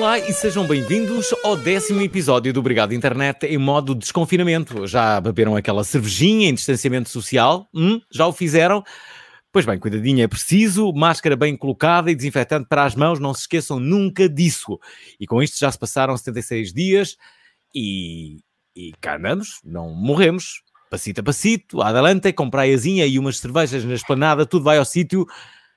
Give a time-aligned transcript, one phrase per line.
[0.00, 4.86] Olá e sejam bem-vindos ao décimo episódio do Obrigado Internet em modo desconfinamento.
[4.86, 7.68] Já beberam aquela cervejinha em distanciamento social?
[7.74, 8.00] Hum?
[8.10, 8.82] Já o fizeram?
[9.52, 13.42] Pois bem, cuidadinho é preciso, máscara bem colocada e desinfetante para as mãos, não se
[13.42, 14.80] esqueçam nunca disso.
[15.20, 17.18] E com isto já se passaram 76 dias
[17.74, 18.38] e,
[18.74, 20.62] e cá andamos, não morremos.
[20.88, 25.26] Passito a passito, adelante, com praiazinha e umas cervejas na esplanada, tudo vai ao sítio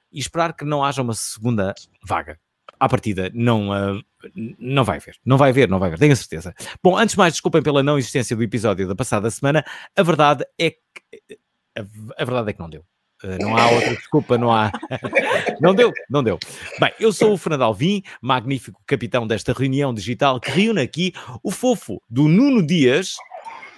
[0.09, 1.75] e esperar que não haja uma segunda
[2.07, 2.39] vaga
[2.83, 4.03] à partida não, uh,
[4.35, 6.55] não vai haver, não vai haver, não vai haver, tenho a certeza.
[6.81, 9.63] Bom, antes de mais, desculpem pela não existência do episódio da passada semana,
[9.95, 11.37] a verdade é que
[11.77, 11.81] a,
[12.21, 12.85] a verdade é que não deu.
[13.23, 14.71] Uh, não há outra desculpa, não há.
[15.61, 16.37] não deu, não deu.
[16.79, 21.51] Bem, eu sou o Fernando Alvim, magnífico capitão desta reunião digital que reúne aqui o
[21.51, 23.15] fofo do Nuno Dias,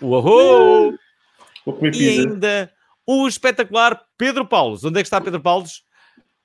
[0.01, 0.97] o Arro,
[1.93, 2.71] e ainda
[3.05, 4.83] o espetacular Pedro Paulos.
[4.83, 5.84] Onde é que está Pedro Paulos?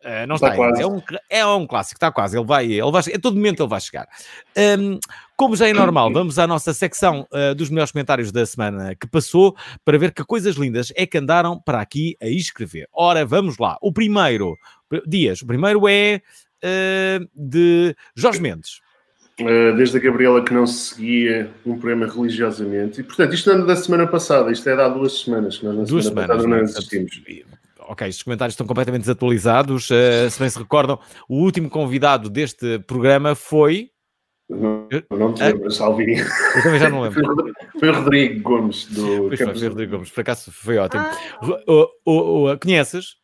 [0.02, 2.36] Uh, não está, está é, um, é um clássico, está quase.
[2.36, 4.08] Ele vai, ele vai, a todo momento ele vai chegar.
[4.56, 4.98] Um,
[5.36, 9.06] como já é normal, vamos à nossa secção uh, dos melhores comentários da semana que
[9.06, 12.88] passou para ver que coisas lindas é que andaram para aqui a escrever.
[12.94, 13.76] Ora, vamos lá.
[13.82, 14.56] O primeiro,
[15.06, 16.22] Dias, o primeiro é
[16.64, 18.80] uh, de Jorge Mendes.
[19.76, 23.02] desde a Gabriela que não se seguia um programa religiosamente.
[23.02, 25.66] E, portanto, isto não é da semana passada, isto é de há duas semanas, que
[25.66, 27.49] nós na duas semana semanas, passada não existimos
[27.90, 29.90] ok, estes comentários estão completamente desatualizados.
[29.90, 33.90] Uh, se bem se recordam, o último convidado deste programa foi.
[34.48, 36.18] Não, não te lembro, Salvi.
[36.18, 37.22] Eu também já não lembro.
[37.78, 39.28] foi o Rodrigo Gomes do.
[39.28, 41.02] Pois foi, foi o Rodrigo Gomes, por acaso foi ótimo.
[41.02, 41.62] Ah.
[41.66, 43.16] O, o, o, conheces?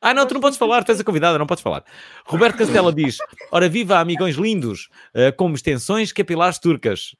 [0.00, 1.84] Ah, não, tu não podes falar, tu és a convidada, não podes falar.
[2.24, 3.18] Roberto Castela diz:
[3.50, 7.16] Ora, viva amigões lindos, uh, como extensões capilares turcas.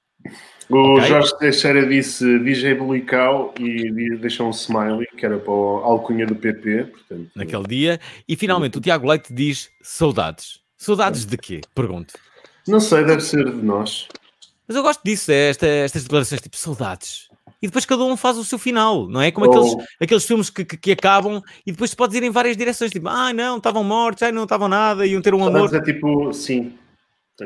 [0.71, 1.09] O okay.
[1.09, 6.35] Jorge Teixeira disse DJ Bulicau e deixou um smiley, que era para o alcunha do
[6.35, 6.85] PP.
[6.85, 8.01] Portanto, Naquele dia.
[8.29, 10.61] E finalmente o Tiago Leite diz saudades.
[10.77, 11.61] Saudades de quê?
[11.75, 12.15] Pergunto.
[12.67, 14.09] Não sei, deve ser de nós.
[14.67, 17.29] Mas eu gosto disso, é esta, estas declarações tipo saudades.
[17.63, 19.33] E depois cada um faz o seu final, não é?
[19.33, 19.83] Como aqueles, oh.
[20.01, 23.33] aqueles filmes que, que, que, acabam e depois podes ir em várias direções, tipo, ah,
[23.33, 25.75] não, estavam mortos, ai, não estavam nada, iam ter um amor.
[25.75, 26.75] é tipo, sim,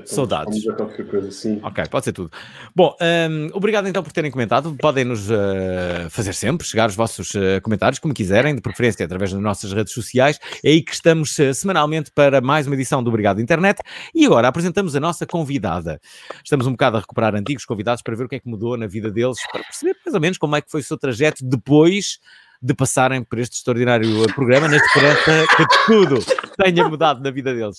[0.07, 0.65] Saudades.
[1.11, 1.61] Coisa assim.
[1.63, 2.31] Ok, pode ser tudo.
[2.75, 2.97] Bom,
[3.31, 4.75] um, obrigado então por terem comentado.
[4.81, 9.33] Podem nos uh, fazer sempre chegar os vossos uh, comentários, como quiserem, de preferência através
[9.33, 10.39] das nossas redes sociais.
[10.65, 13.83] É aí que estamos uh, semanalmente para mais uma edição do Obrigado Internet.
[14.15, 16.01] E agora apresentamos a nossa convidada.
[16.43, 18.87] Estamos um bocado a recuperar antigos convidados para ver o que é que mudou na
[18.87, 22.19] vida deles, para perceber mais ou menos como é que foi o seu trajeto depois
[22.63, 26.19] de passarem por este extraordinário programa, na esperança que tudo
[26.57, 27.77] tenha mudado na vida deles.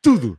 [0.00, 0.38] Tudo.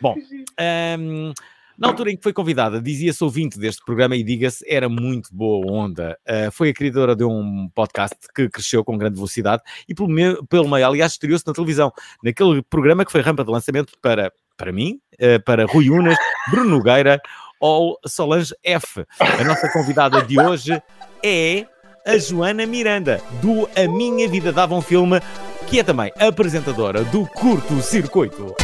[0.00, 0.14] Bom,
[0.98, 1.32] um,
[1.78, 5.64] na altura em que foi convidada, dizia-se ouvinte deste programa e diga-se, era muito boa
[5.70, 6.18] onda.
[6.28, 10.44] Uh, foi a criadora de um podcast que cresceu com grande velocidade e pelo meio,
[10.46, 14.72] pelo meio aliás, estreou-se na televisão, naquele programa que foi rampa de lançamento para, para
[14.72, 16.18] mim, uh, para Rui Unas,
[16.50, 17.20] Bruno Nogueira
[17.60, 19.04] ou Solange F.
[19.20, 20.82] A nossa convidada de hoje
[21.24, 21.64] é
[22.04, 25.20] a Joana Miranda, do A Minha Vida Dava um Filme,
[25.68, 28.56] que é também apresentadora do Curto Circuito.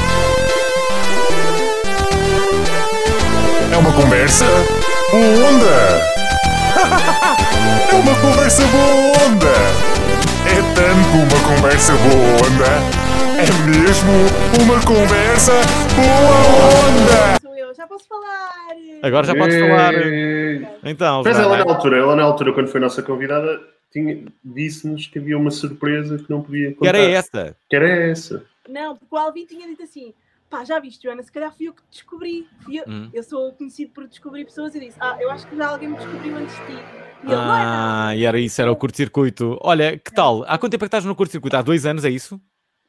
[3.74, 4.44] É uma conversa
[5.10, 5.74] boa onda.
[7.90, 8.94] é uma conversa boa
[9.26, 9.50] onda.
[10.46, 12.70] É tanto uma conversa boa onda.
[13.36, 14.12] É mesmo
[14.62, 15.54] uma conversa
[15.96, 16.36] boa
[16.86, 17.40] onda.
[17.42, 18.52] Sou eu, já posso falar.
[19.02, 19.92] Agora já podes falar.
[20.84, 23.60] Então, Mas ela na altura, ela na altura, quando foi nossa convidada,
[24.44, 26.92] disse-nos que havia uma surpresa que não podia contar.
[26.92, 27.56] Que era essa.
[27.68, 28.44] Que era essa.
[28.68, 30.14] Não, porque o Alvin tinha dito assim:
[30.48, 32.48] pá, já viste, Joana, se calhar fui eu que descobri.
[32.70, 33.10] Eu, hum.
[33.12, 35.96] eu, sou conhecido por descobrir pessoas e disse, ah, eu acho que já alguém me
[35.96, 36.72] descobriu antes de ti.
[36.72, 39.58] E ele, ah, e era isso, era o curto-circuito.
[39.62, 40.44] Olha, que tal?
[40.44, 41.56] Há quanto tempo é que estás no curto-circuito?
[41.56, 42.40] Há dois anos, é isso?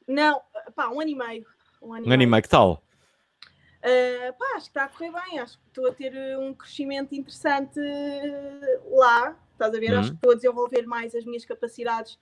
[0.08, 0.42] Não,
[0.76, 1.46] pá, um ano e meio.
[1.82, 2.84] Um ano, um ano e meio, que tal?
[3.80, 6.56] Uh, pá, acho que está a correr bem, acho que estou a ter eh, um
[6.56, 7.80] crescimento interessante
[8.92, 9.94] lá, estás a ver?
[9.94, 12.18] Acho que estou a desenvolver mais as minhas capacidades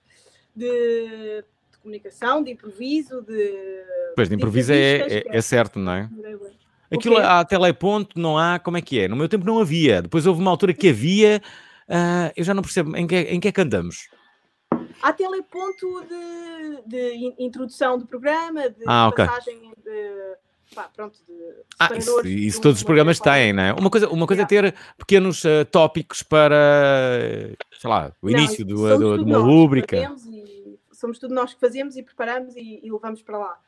[0.54, 1.42] de
[1.84, 3.84] comunicação, de improviso, de.
[4.16, 6.10] Pois, de improviso de é, é, é, certo, não é?
[6.90, 9.08] Aquilo há teleponto, não há, como é que é?
[9.08, 11.42] No meu tempo não havia, depois houve uma altura que havia,
[11.88, 14.08] uh, eu já não percebo em que, em que é que andamos.
[15.02, 19.26] Há teleponto de, de introdução do programa, de ah, okay.
[19.26, 20.34] passagem de.
[20.74, 21.34] Pá, pronto, de
[21.78, 23.72] ah, isso, isso todos os programas têm, não é?
[23.74, 28.74] Uma coisa, uma coisa é ter pequenos uh, tópicos para, sei lá, o início não,
[28.74, 29.96] do, do, de uma rúbrica.
[29.96, 30.63] E
[31.04, 33.60] somos tudo nós que fazemos e preparamos e, e levamos para lá.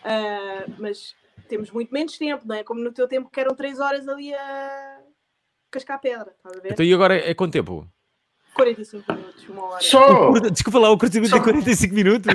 [0.00, 1.14] Uh, mas
[1.48, 2.64] temos muito menos tempo, não é?
[2.64, 5.00] Como no teu tempo que eram 3 horas ali a
[5.70, 6.72] cascar pedra, estás a ver?
[6.72, 7.86] Então e agora é quanto tempo?
[8.54, 9.82] 45 minutos, uma hora.
[9.82, 10.32] Só!
[10.50, 12.32] Desculpa lá, o curto-circuito tem 45 minutos.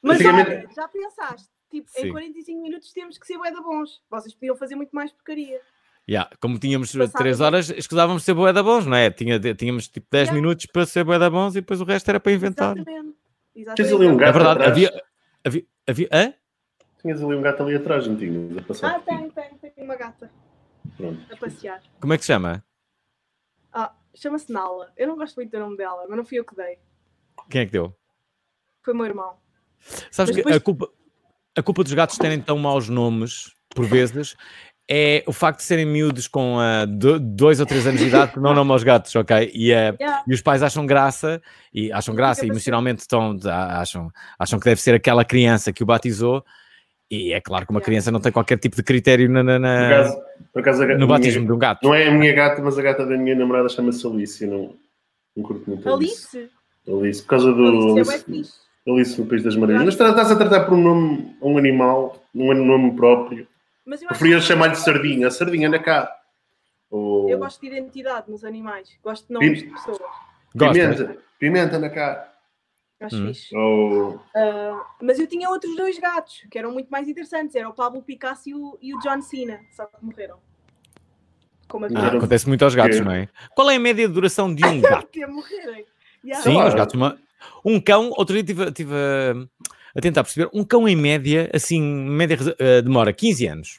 [0.00, 2.08] Mas olha, já pensaste, Tipo, Sim.
[2.08, 4.02] em 45 minutos temos que ser bué da bons.
[4.10, 5.58] Vocês podiam fazer muito mais porcaria.
[6.08, 7.46] Yeah, Como tínhamos Passava 3 muito.
[7.46, 9.10] horas, escusávamos de ser bué da bons, não é?
[9.10, 10.34] Tinha, tínhamos tipo 10 Yeah.
[10.42, 12.76] minutos para ser bué da bons e depois o resto era para inventar.
[12.76, 13.16] Exatamente.
[13.54, 14.16] Tens ali um Exatamente.
[14.18, 14.70] gato É verdade, atrás.
[14.72, 15.02] havia.
[15.44, 16.34] havia, havia hã?
[17.00, 18.56] Tinhas ali um gato ali atrás, não tinhas?
[18.58, 20.30] A passar Ah, tem, tem, tem uma gata
[20.96, 21.20] Pronto.
[21.32, 21.82] a passear.
[22.00, 22.64] Como é que se chama?
[23.72, 24.92] Ah, chama-se Nala.
[24.96, 26.78] Eu não gosto muito do nome dela, mas não fui eu que dei.
[27.48, 27.96] Quem é que deu?
[28.82, 29.36] Foi o meu irmão.
[30.10, 30.88] Sabes Mas que depois- a, culpa,
[31.56, 34.36] a culpa dos gatos terem tão maus nomes, por vezes,
[34.90, 36.56] é o facto de serem miúdos com
[36.88, 39.50] do- dois ou três anos de idade que não nome aos gatos, ok?
[39.54, 40.22] E, ah, Yeah.
[40.26, 41.40] e os pais acham graça,
[41.72, 45.82] e acham graça, e emocionalmente estão, ah, acham, acham que deve ser aquela criança que
[45.82, 46.44] o batizou,
[47.10, 47.86] e é claro que uma Yeah.
[47.86, 50.18] criança não tem qualquer tipo de critério na, na- Por na- acaso,
[50.52, 51.80] por acaso gata, no minha- batismo de um gato.
[51.84, 54.44] Não é a minha gata, mas a gata da minha namorada chama-se Alice.
[54.44, 54.74] Eu não,
[55.36, 56.36] não curto muito Alice.
[56.36, 56.50] Alice?
[56.88, 58.52] Alice, por causa do Alice é Alice.
[58.88, 59.96] Alice no País das Maravilhas.
[59.96, 63.46] Mas estás a tratar por um nome, um animal, um nome próprio.
[63.84, 65.30] Mas eu Preferia que- chamar-lhe Sardinha.
[65.30, 66.14] Sardinha, anda cá.
[66.90, 68.88] Ou Eu gosto de identidade nos animais.
[69.02, 69.98] Gosto de nomes de pessoas.
[70.54, 70.72] Gosta?
[70.74, 71.18] Pimenta.
[71.38, 72.28] Pimenta, anda cá.
[73.00, 73.26] Acho Hum.
[73.28, 73.56] fixe.
[73.56, 77.56] Ou Ah, mas eu tinha outros dois gatos que eram muito mais interessantes.
[77.56, 79.58] Era o Pablo Picasso e o, e o John Cena.
[79.74, 80.38] Só que morreram.
[81.74, 83.28] Ah, Era- acontece muito aos gatos, não é?
[83.56, 85.08] Qual é a média de duração de um gato?
[85.28, 85.86] morrerem.
[86.22, 86.42] Yeah.
[86.42, 86.94] Sim, os gatos.
[86.94, 87.18] Uma...
[87.64, 88.92] Um cão, outro dia estive estive
[89.94, 93.78] a, a tentar perceber, um cão em média, assim, em média eh, demora 15 anos,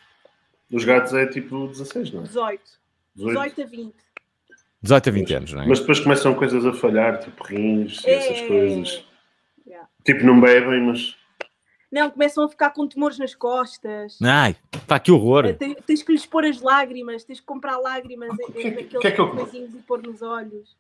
[0.72, 2.24] os gatos é tipo 16, não é?
[2.24, 2.62] 18.
[3.16, 3.34] 18.
[3.56, 3.94] 18 a 20.
[4.82, 5.68] 18 a 20 anos, não é?
[5.68, 8.48] Mas depois começam coisas a falhar, tipo rins e essas É.
[8.48, 9.06] coisas.
[9.66, 9.88] Yeah.
[10.04, 11.16] Tipo, não bebem, mas.
[11.92, 14.18] Não, começam a ficar com tumores nas costas.
[14.22, 14.56] Ai,
[14.88, 15.46] pá, que horror!
[15.46, 18.70] Eh, Tens, tens que lhes pôr as lágrimas, tens que comprar lágrimas que é que-
[18.72, 20.76] naqueles que é que eu- coisinhos e pôr nos olhos.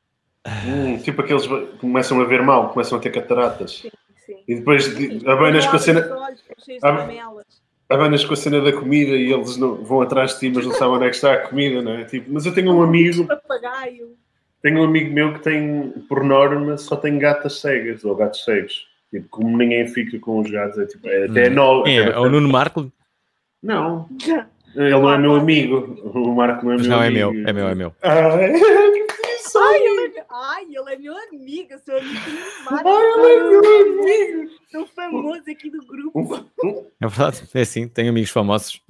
[0.65, 3.77] Hum, tipo aqueles que começam a ver mal, começam a ter cataratas.
[3.79, 3.91] Sim,
[4.25, 4.37] sim.
[4.47, 4.87] E depois
[5.25, 6.09] abanas com a cena.
[7.89, 10.73] Abanas com a cena da comida e eles não, vão atrás de ti, mas não
[10.73, 12.05] sabem onde é que está a comida, não é?
[12.05, 14.15] Tipo, mas eu tenho um amigo, Papagaio.
[14.61, 18.87] tenho um amigo meu que tem, por norma, só tem gatas cegas ou gatos cegos.
[19.11, 21.87] Tipo, como ninguém fica com os gatos, é tipo, é, até é novo.
[21.87, 22.91] É, é o Nuno Marco,
[23.61, 24.07] Não,
[24.75, 25.77] ele não é meu amigo.
[26.03, 27.31] O Marco não é mas meu não é amigo.
[27.33, 27.93] meu, é meu, é meu.
[28.01, 28.82] Ah, é?
[30.33, 31.69] Ai, ele é, ele é meu amigo.
[32.71, 34.51] Ai, ele é meu amigo.
[34.71, 36.49] Sou famoso aqui do grupo.
[36.99, 38.81] É verdade, é assim, tenho amigos famosos.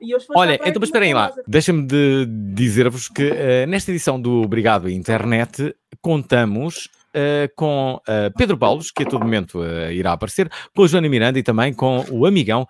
[0.00, 4.88] E Olha, então, mas esperem lá, deixa-me de dizer-vos que eh, nesta edição do Obrigado
[4.88, 6.88] Internet contamos
[7.18, 11.08] eh, com eh, Pedro Paulos, que a todo momento eh, irá aparecer, com a Joana
[11.08, 12.68] Miranda e também com o amigão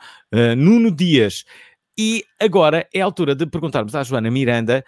[0.56, 1.44] Nuno Dias.
[1.98, 4.84] E agora é a altura de perguntarmos à Joana Miranda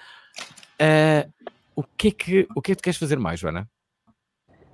[1.78, 3.70] o, que é que, o que é que tu queres fazer mais, Joana?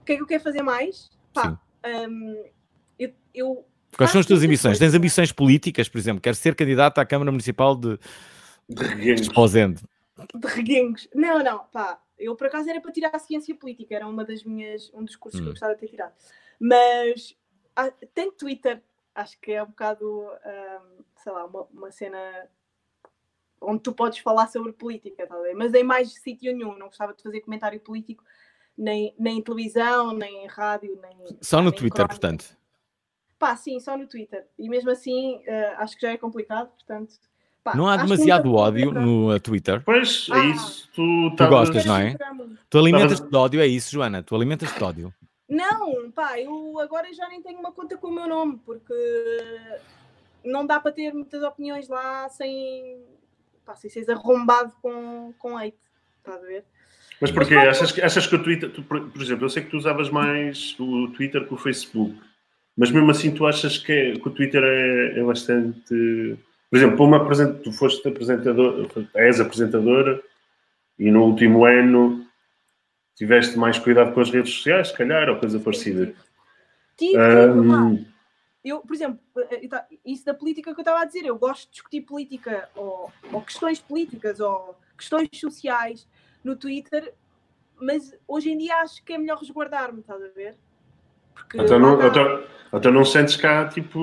[0.01, 1.11] O que é que eu quero fazer mais?
[1.35, 1.61] Pá,
[2.09, 2.45] hum,
[2.99, 4.79] eu, eu Quais são as tuas ambições?
[4.79, 6.23] Tens ambições políticas, por exemplo?
[6.23, 7.99] Queres ser candidata à Câmara Municipal de
[8.69, 9.29] De reguengos.
[10.35, 11.09] De reguengos.
[11.15, 12.01] Não, não, pá.
[12.19, 15.17] Eu por acaso era para tirar a ciência política, era uma das minhas, um dos
[15.17, 15.51] cursos que Hum.
[15.51, 16.15] eu gostava de ter tirado.
[16.59, 17.37] Mas
[17.77, 18.83] ah, tem Twitter,
[19.15, 22.19] acho que é um bocado, hum, sei lá, uma, uma cena
[23.67, 27.23] onde tu podes falar sobre política, tá mas em mais sítio nenhum, não gostava de
[27.23, 28.23] fazer comentário político
[28.77, 31.37] nem, nem em televisão, nem em rádio, nem.
[31.41, 32.09] Só no nem em Twitter, crónica.
[32.21, 32.57] portanto.
[33.39, 34.47] Pá, sim, só no Twitter.
[34.59, 37.15] E mesmo assim, eh, acho que já é complicado, portanto.
[37.63, 39.83] pá, Não há demasiado ódio no uh, Twitter.
[39.85, 40.45] Pois, é Ah.
[40.47, 40.89] isso.
[40.95, 42.17] Tu, estavas- gostas, não é?
[42.71, 44.23] Tu alimentas-te de ódio, é isso, Joana?
[44.23, 45.15] Tu alimentas-te de ódio.
[45.49, 48.95] Não, pá, eu agora já nem tenho uma conta com o meu nome, porque
[50.45, 53.03] não dá para ter muitas opiniões lá sem,
[53.65, 55.77] pá, sem seres arrombado com, com hate.
[56.19, 56.65] Estás a ver?
[57.21, 57.55] Mas porquê?
[57.55, 59.77] Mas Achas que, achas que o Twitter, tu, por, por exemplo, eu sei que tu
[59.77, 62.19] usavas mais o Twitter que o Facebook,
[62.77, 66.39] mas mesmo assim tu achas que, é- que o Twitter é, é bastante.
[66.71, 67.61] Por exemplo, uma apresent...
[67.63, 70.21] tu foste apresentador, és apresentadora
[70.99, 72.27] e no último ano
[73.17, 76.13] tiveste mais cuidado com as redes sociais, se calhar, ou coisa parecida.
[76.97, 77.17] Tive.
[77.17, 78.05] Ahm,
[78.65, 81.37] eu, por exemplo, eh, eu ta- isso da política que eu estava a dizer, eu
[81.39, 86.07] gosto de discutir política ou, ou questões políticas ou questões sociais
[86.43, 87.13] no Twitter,
[87.77, 90.57] mas hoje em dia acho que é melhor resguardar-me, estás a ver?
[91.35, 93.99] Porque então, não, então, então não sentes cá, tipo,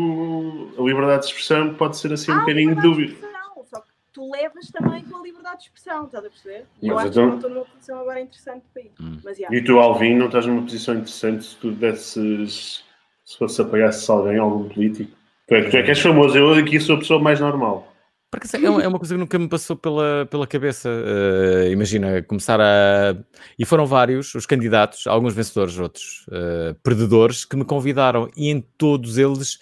[0.77, 3.13] a liberdade de expressão pode ser assim um Há bocadinho de dúvida.
[3.13, 6.65] expressão, Só que tu levas também com a liberdade de expressão, estás a perceber?
[6.81, 8.91] E eu Mas acho então- que não estou numa posição agora interessante para ir.
[8.99, 9.19] Hum.
[9.23, 9.47] Mas, já.
[9.49, 12.83] E tu, Alvin, não estás numa posição interessante se tu desses.
[13.31, 15.11] Se fosse apoiasse alguém, algum político.
[15.47, 17.87] Tu é, tu é que és famoso, eu aqui sou a pessoa mais normal.
[18.29, 20.89] Porque é uma, é uma coisa que nunca me passou pela, pela cabeça.
[20.89, 23.15] eh, imagina, começar a.
[23.57, 28.29] E foram vários os candidatos, alguns vencedores, outros eh, perdedores, que me convidaram.
[28.35, 29.59] E em todos eles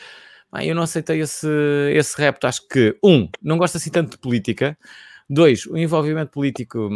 [0.52, 1.48] Ah, eu não aceitei esse,
[1.94, 2.48] esse repto.
[2.48, 4.78] Acho que, um, não gosto assim tanto de política.
[5.30, 6.90] Dois, o envolvimento político,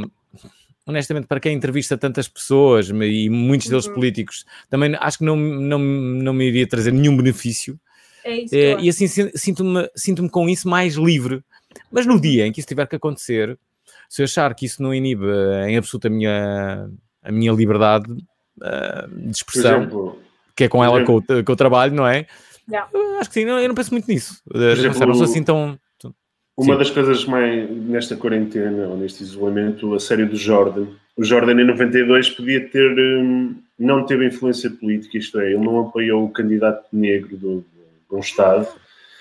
[0.86, 3.94] honestamente, para quem entrevista tantas pessoas e muitos deles Uhum.
[3.94, 7.80] políticos, também acho que não, não, não me iria trazer nenhum benefício.
[8.24, 8.86] É isso acho.
[8.86, 11.44] e assim si- sinto-me sinto com isso mais livre.
[11.92, 13.58] Mas no dia em que isso tiver que acontecer,
[14.10, 15.26] se eu achar que isso não inibe
[15.68, 16.90] em absoluto a minha,
[17.22, 18.06] a minha liberdade
[18.62, 20.20] eh, de expressão, exemplo,
[20.56, 22.28] que é com ela que eu, que eu trabalho, não é?
[22.70, 22.90] Yeah.
[23.20, 24.42] Acho que sim, eu não penso muito nisso.
[24.54, 25.78] Exemplo, não sou assim tão.
[26.56, 26.80] Uma Sim.
[26.80, 30.86] das coisas mais nesta quarentena ou neste isolamento, a série do Jordan.
[31.18, 35.80] O Jordan em 92 podia ter hum, não teve influência política, isto é, ele não
[35.80, 37.66] apoiou o candidato negro do,
[38.10, 38.68] de um estado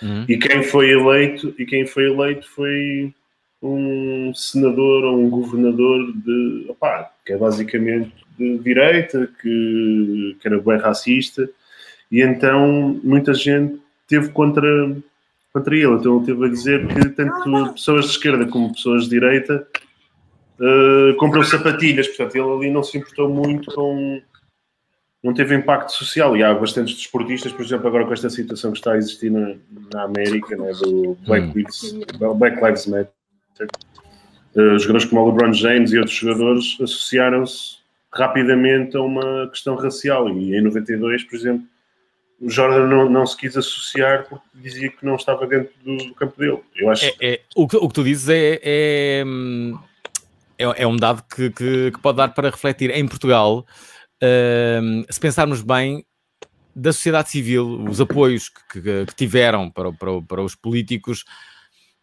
[0.02, 0.24] Uhum.
[0.28, 3.14] e quem foi eleito e quem foi eleito foi
[3.62, 10.58] um senador ou um governador de opá, que é basicamente de direita, que, que era
[10.60, 11.48] bem racista,
[12.10, 14.66] e então muita gente teve contra
[15.52, 15.94] contra ele.
[15.94, 19.66] Então ele teve a dizer que tanto pessoas de esquerda como pessoas de direita
[20.60, 22.08] eh, compram sapatilhas.
[22.08, 24.20] Portanto, ele ali não se importou muito com.
[25.22, 26.36] Não teve impacto social.
[26.36, 29.54] E há bastantes desportistas, por exemplo, agora com esta situação que está a existir na,
[29.94, 31.52] na América, né, do Black, Hum.
[31.54, 31.92] Lives,
[32.38, 33.12] Black Lives Matter.
[34.56, 37.76] eh, jogadores como o LeBron James e outros jogadores associaram-se
[38.12, 40.28] rapidamente a uma questão racial.
[40.28, 41.66] E em 92, por exemplo,
[42.42, 46.36] o Jordan não, não se quis associar porque dizia que não estava dentro do, campo
[46.36, 46.58] dele.
[46.74, 49.24] Eu acho É- é- o, que, o que tu dizes é, é,
[50.58, 52.90] é, é um dado que, que- que pode dar para refletir.
[52.90, 53.64] Em Portugal,
[54.82, 56.04] hum, se pensarmos bem,
[56.74, 61.24] da sociedade civil, os apoios que, que- tiveram para, para, para os políticos,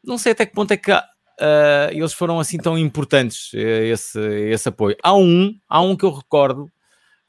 [0.01, 4.19] não sei até que ponto é que ah, eles foram assim tão importantes, eh, esse,
[4.51, 4.96] esse apoio.
[5.03, 6.72] Há um, há um que eu recordo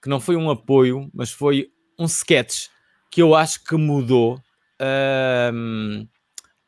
[0.03, 2.69] que não foi um apoio, mas foi um sketch
[3.11, 4.41] que eu acho que mudou
[5.53, 6.07] hum,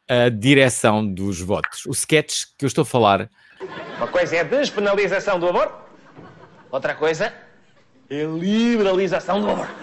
[0.08, 1.86] a direção dos votos.
[1.86, 3.28] O sketch que eu estou a falar
[3.96, 5.74] Uma coisa é a despenalização do aborto,
[6.70, 7.32] outra coisa
[8.10, 9.74] é a liberalização do aborto.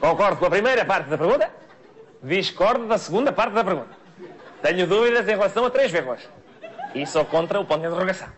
[0.00, 1.50] Concordo com a primeira parte da pergunta,
[2.22, 3.90] discordo da segunda parte da pergunta.
[4.62, 6.20] Tenho dúvidas em relação a três vírgulas.
[6.94, 8.28] E sou contra o ponto de interrogação.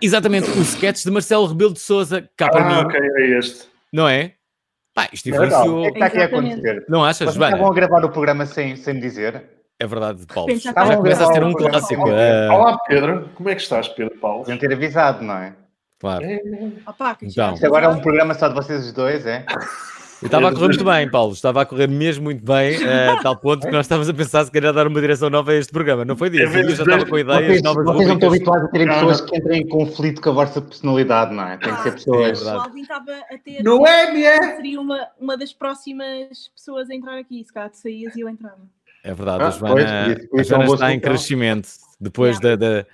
[0.00, 3.66] exatamente o sketch de Marcelo Rebelo de Souza, cá para Ah, mim, ok, é este.
[3.92, 4.34] não é?
[4.96, 5.68] Pá, isto É verdade.
[5.68, 5.82] O influenciou.
[5.82, 6.84] que é que está aqui a acontecer?
[6.88, 7.54] Não achas, Joana?
[7.54, 9.44] estavam a gravar o programa sem, sem me dizer?
[9.78, 10.50] É verdade, Paulo.
[10.52, 12.06] já Já, estavam a começa a ser um o clássico.
[12.08, 13.28] sem ah, Olá, Pedro.
[13.34, 14.38] Como é que estás, Pedro Paulo?
[14.40, 15.52] Podiam ter avisado, não é?
[16.00, 16.24] claro.
[16.86, 17.52] Opá, que Então.
[17.52, 19.44] Isto agora é um programa só de vocês os dois, é?
[20.22, 21.32] Eu estava a correr muito bem, Paulo.
[21.34, 24.50] Estava a correr mesmo muito bem, a tal ponto que nós estávamos a pensar se
[24.50, 26.04] queria dar uma direção nova a este programa.
[26.06, 26.44] Não foi disso.
[26.56, 29.20] É Eu já estava com ideias Vocês, novas vocês não estão habituados a terem pessoas
[29.20, 31.56] que entrem em conflito com a vossa personalidade, não é?
[31.58, 32.38] Tem que ser Ah, pessoas.
[32.38, 32.56] verdade.
[32.56, 33.62] O Alvin estava a ter.
[33.62, 34.56] Não é?
[34.56, 37.44] Seria uma, uma das próximas pessoas a entrar aqui.
[37.44, 38.58] Se calhar tu saías e eu entrava.
[39.04, 41.68] É verdade, a Ah, Joana, pois, isso- a isso é Joana está em crescimento
[42.00, 42.86] depois da, da-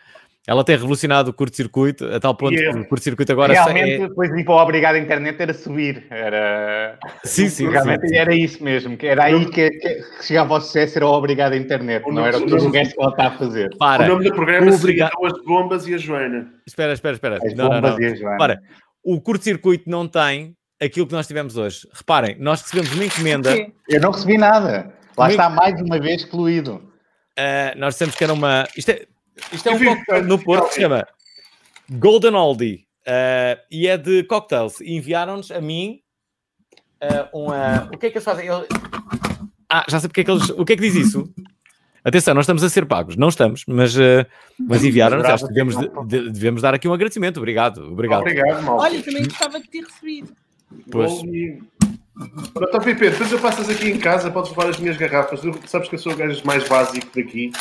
[0.46, 4.08] Ela tem revolucionado o curto-circuito a tal ponto que o curto-circuito agora Realmente, é...
[4.08, 6.04] depois de ir para o Obrigado à Internet era subir.
[6.10, 6.98] Era...
[7.22, 8.16] Sim, sim, Realmente sim.
[8.16, 8.96] era isso mesmo.
[8.96, 12.04] Que era aí que, que chegava ao sucesso, era o Obrigado à Internet.
[12.08, 13.70] O Não era tudo o resto que ela está a fazer.
[13.72, 15.12] O Para, nome do programa Obrigado.
[15.20, 16.52] seria As Bombas e a Joana.
[16.66, 17.36] espera, espera, espera.
[17.36, 18.00] As Não, não, bombas não.
[18.02, 18.38] e a Joana.
[18.38, 18.60] Para,
[19.04, 21.86] o curto-circuito não tem aquilo que nós tivemos hoje.
[21.92, 23.72] Reparem, nós recebemos uma encomenda, O quê?
[23.88, 24.92] Eu não recebi nada.
[25.16, 26.82] Lá está mais uma vez excluído.
[27.38, 28.66] ah, nós dissemos que era uma...
[28.76, 29.06] Isto é,
[29.52, 31.06] isto é um Eu cocktail no Porto que se chama
[31.90, 34.80] Golden Oldie ah, e é de cocktails.
[34.80, 36.00] Enviaram-nos a mim
[37.00, 37.88] ah, uma...
[37.92, 38.48] O que é que eles fazem?
[38.48, 38.68] Eles-
[39.68, 40.50] Ah, já sei porque é que eles...
[40.50, 41.32] O que é que diz isso?
[42.04, 44.26] Atenção, nós estamos a ser pagos, não estamos, mas, ah,
[44.58, 45.76] mas enviaram-nos, acho que devemos,
[46.08, 47.36] de- devemos dar aqui um agradecimento.
[47.36, 48.22] Obrigado, obrigado.
[48.22, 48.78] Obrigado, mal.
[48.78, 50.32] Olha, também gostava de ter recebido.
[50.90, 51.12] Pois.
[51.22, 55.40] Então, Pipe, depois eu passas aqui em casa, podes levar as minhas garrafas.
[55.40, 57.52] Tu sabes que eu sou o gajo mais básico daqui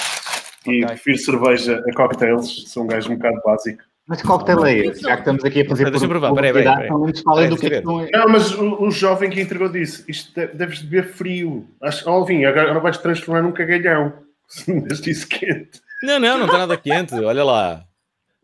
[0.68, 2.70] e prefiro cerveja a cocktails.
[2.72, 3.84] Sou um gajo um bocado básico.
[4.08, 5.02] Mas que cocktail é esse?
[5.02, 6.90] Já que estamos aqui a fazer Deixa-me provar, peraí, peraí, publicidade, peraí.
[6.90, 8.18] pelo menos falem do que é que.
[8.18, 11.68] Não, mas o, o jovem que entregou disse: Isto de- deves beber frio.
[11.82, 14.14] Acho, oh, Alvin, agora, vais transformar num cagalhão.
[14.50, 15.82] Se me isso quente.
[16.04, 17.84] Não, não, não está nada quente, olha lá.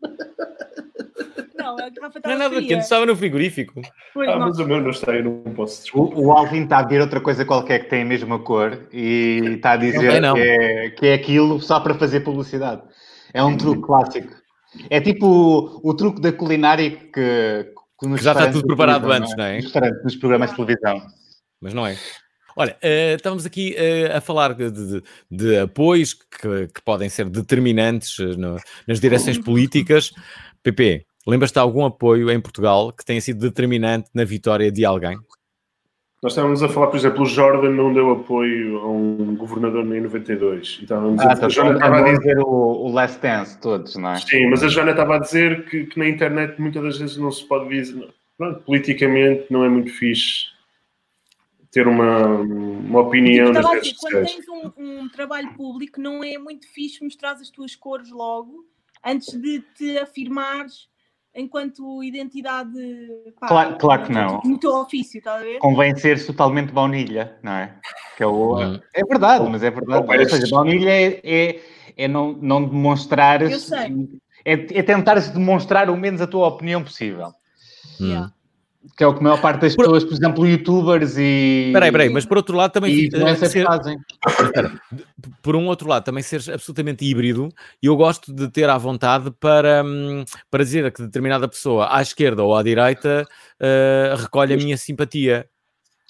[1.76, 3.80] Não, a garrafa Não estava é nada quente, estava no frigorífico.
[4.14, 5.84] Pois Ah, mas o meu não está, eu não posso.
[5.98, 9.40] O, o Alvin está a ver outra coisa qualquer que tem a mesma cor e
[9.56, 10.34] está a dizer Não, não.
[10.34, 12.82] Que, é, que é aquilo só para fazer publicidade.
[13.32, 14.32] É um truque clássico.
[14.90, 19.44] É tipo o, o truque da culinária que, que, já está tudo preparado antes, não
[19.44, 19.60] é?
[19.60, 19.72] Nos
[20.04, 21.00] nos programas de televisão.
[21.60, 21.96] Mas não é.
[22.56, 27.28] Olha, eh, estávamos aqui eh, a falar de, de- de apoios que, que podem ser
[27.30, 28.56] determinantes eh, no-
[28.86, 30.10] nas direções políticas.
[30.60, 35.18] PP, lembras-te de algum apoio em Portugal que tenha sido determinante na vitória de alguém?
[36.20, 40.00] Nós estávamos a falar, por exemplo, o Jordan não deu apoio a um governador em
[40.00, 40.78] 92.
[40.80, 43.60] E estávamos Ah, a, a então, Joana estava estava a dizer, o, o Last Dance,
[43.60, 44.16] todos, não é?
[44.16, 47.30] sim, mas a Joana estava a dizer que, que na internet muitas das vezes não
[47.30, 48.12] se pode dizer.
[48.36, 50.46] Pronto, politicamente não é muito fixe
[51.70, 55.54] ter uma, uma opinião Tipo, nas estava a redes dizer, quando tens um, um trabalho
[55.54, 58.64] público, não é muito fixe mostrar as tuas cores logo,
[59.04, 60.88] antes de te afirmares
[61.38, 62.70] enquanto identidade.
[63.40, 64.40] pá, Claro- claro que não.
[64.44, 65.58] No teu ofício, estás a ver?
[65.58, 67.74] Convém ser totalmente baunilha, não é?
[68.16, 68.80] Que é, o, Hum.
[68.94, 70.04] é verdade, mas é verdade.
[70.06, 71.60] Ou seja, baunilha é, é,
[71.96, 72.66] é não, não
[73.58, 74.20] sei.
[74.44, 77.32] É, é tentares demonstrar o menos a tua opinião possível.
[78.00, 78.06] Hum.
[78.08, 78.32] Yeah.
[78.96, 81.66] Que é o que a maior parte das Por- pessoas, por exemplo, youtubers e.
[81.66, 83.98] Espera aí, espera aí, mas por outro lado também E influencers ser- fazem.
[85.42, 87.48] Por um outro lado, também seres absolutamente híbrido,
[87.82, 92.00] e eu gosto de ter à vontade para, hum, para dizer que determinada pessoa à
[92.00, 93.26] esquerda ou à direita
[93.60, 95.46] eh, recolhe a minha simpatia.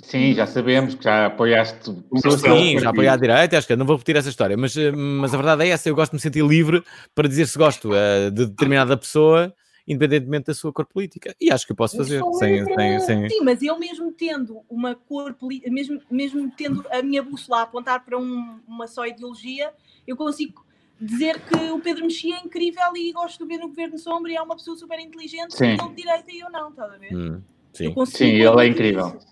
[0.02, 3.75] Sim, já sabemos que já apoiaste pessoas Sim, Sim, já apoiei à direita, acho que
[3.75, 6.16] não vou repetir essa história, mas, eh, mas a verdade é essa, eu gosto de
[6.16, 6.82] me sentir livre
[7.14, 9.52] para dizer se gosto eh, de determinada pessoa,
[9.88, 11.35] independentemente da sua cor política.
[11.40, 13.28] E acho que eu posso fazer, sem, sem, sem...
[13.30, 17.62] Sim, mas eu mesmo tendo uma cor, poli- mesmo, mesmo tendo a minha bússola a
[17.62, 19.73] apontar para um- uma só ideologia,
[20.07, 20.64] eu consigo
[21.00, 24.37] dizer que o Pedro Mexia é incrível e gosto de ver no Governo Sombra e
[24.37, 25.64] é uma pessoa super inteligente, Sim.
[25.64, 27.14] e ele de direita e eu não, estás a ver?
[27.16, 27.40] Hum,
[27.80, 28.07] Eu sim.
[28.07, 29.16] Sim, ele é incrível.
[29.16, 29.28] isso.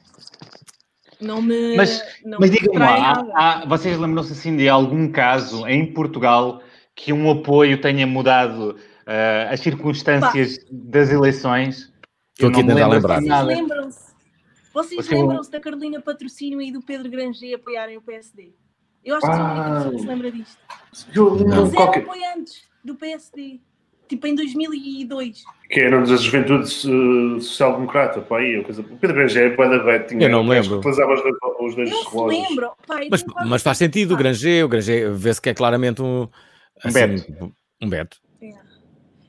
[1.21, 1.77] Não me.
[1.77, 6.63] Mas- não Mas distrai lá, há- há- vocês lembram-se assim de algum caso em Portugal
[6.95, 11.93] que um apoio tenha mudado ah, as circunstâncias das eleições?
[12.35, 13.15] Estou Eu aqui a tentar lembro lembrar.
[13.17, 13.47] Vocês nada.
[13.47, 14.07] lembram-se?
[14.75, 18.53] Vocês Você- lembram-se da Carolina Patrocínio e do Pedro Granger apoiarem o PSD?
[19.05, 20.59] Eu acho que só a única que se lembra disto.
[21.15, 21.37] Eu, Não.
[21.41, 23.61] Eles eram qualquer, apoiantes do PSD.
[24.09, 25.43] Tipo em 2002.
[25.69, 28.81] que eram da juventude eh, social-democrata, pá, aí, coisa.
[28.83, 30.79] O Pedro Granger é da Beto, tinha Eu não me um lembro.
[30.79, 32.49] os dois, os relógios.
[32.49, 32.73] lembram.
[32.87, 34.23] Pá, eu Mas, mas faz sentido, o certeza.
[34.45, 36.29] Granger, o Granger vê-se que é claramente um...
[36.85, 37.53] assim, Beto.
[37.83, 38.19] Um Beto.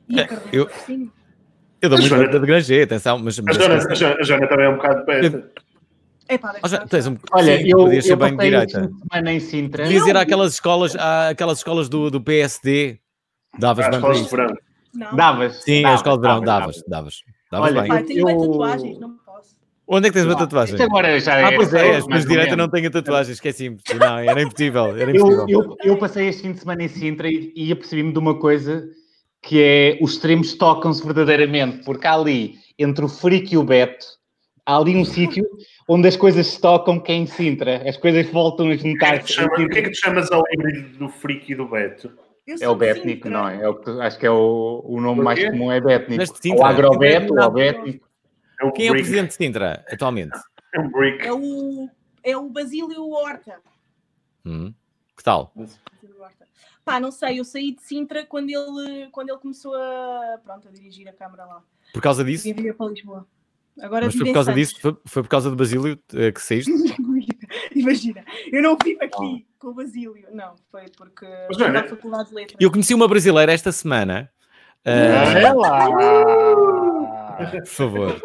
[0.09, 0.69] E É, a eu-?
[1.79, 3.37] Eu dou Mas muito Joana- de Granger, atenção, mas...
[3.37, 5.05] A mas Joana, a Joana- a Joana também é um bocado.
[6.29, 8.91] Epá, já- tens um, Olha, sim, eu, podias ser eu bem direita.
[9.25, 9.83] em Sintra.
[9.83, 12.99] Devias ir àquelas escolas, àquelas escolas do, do PSD.
[13.57, 14.35] Davas Ah, bem para escolas de isso.
[14.35, 14.55] verão.
[14.93, 15.15] Não.
[15.15, 15.63] Davas.
[15.63, 17.15] Sim, a davas, escola de verão, davas, davas,
[17.51, 17.71] davas.
[17.71, 17.91] Olha, bem.
[17.99, 19.55] Eu tenho Eu- tatuagens, não posso.
[19.87, 20.49] Onde é que tens uma davas.
[20.49, 20.75] tatuagem?
[20.75, 23.35] Isto agora já Ah, pois é, mais as ou pessoas de direita não têm tatuagens,
[23.37, 23.77] esqueci-me.
[23.97, 25.45] Não, era impossível, era Eu, impossível.
[25.47, 28.85] eu, eu passei este fim de semana em Sintra e, e apercebi-me de uma coisa
[29.41, 34.05] que é os extremos tocam-se verdadeiramente, porque há ali, entre o Frick e o Beto,
[34.65, 35.45] há ali um sítio
[35.87, 37.87] onde as coisas se tocam que é em Sintra.
[37.87, 39.41] As coisas voltam a O que, é que juntar-se.
[39.41, 42.11] o que é que tu chamas ao híbrido do Friki e do Beto?
[42.61, 43.29] É o Bétnico, Sintra.
[43.29, 43.61] não é?
[43.61, 46.15] é o que, acho que é o, o nome mais comum, é Bétnico.
[46.17, 47.47] Mas de Sintra, O agrobeto, não.
[47.47, 48.07] o Bétnico.
[48.59, 50.37] É um Quem é o presidente de Sintra, atualmente?
[50.73, 51.25] É um brick.
[51.27, 51.89] É o,
[52.23, 53.55] é o Basílio Horta.
[54.45, 54.73] Hum,
[55.17, 55.53] Que tal?
[56.19, 56.47] Horta.
[56.83, 60.71] Pá, não sei, eu saí de Sintra quando ele, quando ele começou a, pronto, a
[60.71, 61.63] dirigir a Câmara lá.
[61.93, 62.43] Por causa disso?
[62.43, 63.27] Viver para Lisboa.
[63.79, 64.75] Agora Mas foi por causa disso?
[64.81, 66.71] Foi, foi por causa do Basílio eh, que saíste?
[67.75, 70.27] Imagina, eu não vivo aqui com o Basílio.
[70.31, 72.57] Não, foi porque Mas, fui Joana, à Faculdade de Letras.
[72.59, 74.31] Eu conheci uma brasileira esta semana.
[74.83, 75.87] eh, É lá!
[77.37, 78.19] por favor.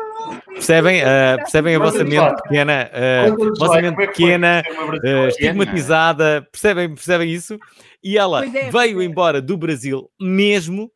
[0.63, 2.91] Percebem, eh, percebem a vossa mente pequena,
[3.31, 5.29] Conta-nos vossa mente é foi pequena, brasileira?
[5.29, 7.59] estigmatizada, percebem, percebem isso?
[8.03, 9.05] E ela é, veio é.
[9.05, 10.91] embora do Brasil mesmo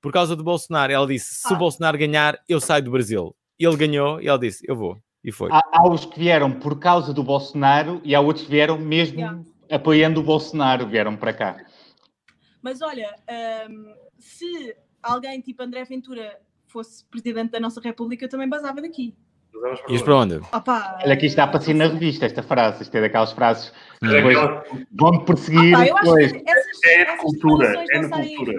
[0.00, 0.90] por causa do Bolsonaro.
[0.90, 1.58] Ela disse: se o Ah.
[1.58, 3.36] Bolsonaro ganhar, eu saio do Brasil.
[3.58, 4.96] Ele ganhou e ela disse: eu vou.
[5.22, 5.50] E foi.
[5.52, 9.18] Há, há os que vieram por causa do Bolsonaro e há outros que vieram mesmo
[9.20, 9.42] Yeah.
[9.70, 11.56] apoiando o Bolsonaro, vieram para cá.
[12.62, 13.14] Mas olha,
[13.68, 16.38] hum, se alguém tipo André Ventura
[16.70, 19.14] fosse presidente da nossa República, eu também basava daqui.
[19.88, 20.36] Ias para onde?
[20.52, 24.06] Opá, Olha, aqui está para si na revista esta frase, isto é daquelas frases que
[24.06, 24.38] É depois
[24.92, 26.32] vão-te perseguir acho depois.
[26.32, 28.52] que essas, É cultura, é não cultura.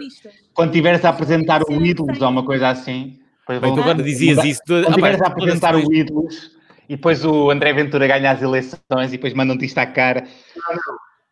[0.54, 4.36] Quando estiveres a apresentar o ídolos ou uma coisa assim, Bem, vão- tu agora dizias
[4.38, 4.62] mudar- isso.
[4.66, 6.52] Tu, Quando ah, pá, estiveres a apresentar o ídolos
[6.90, 10.28] e depois o André Ventura ganha as eleições e depois mandam-te isto à cara.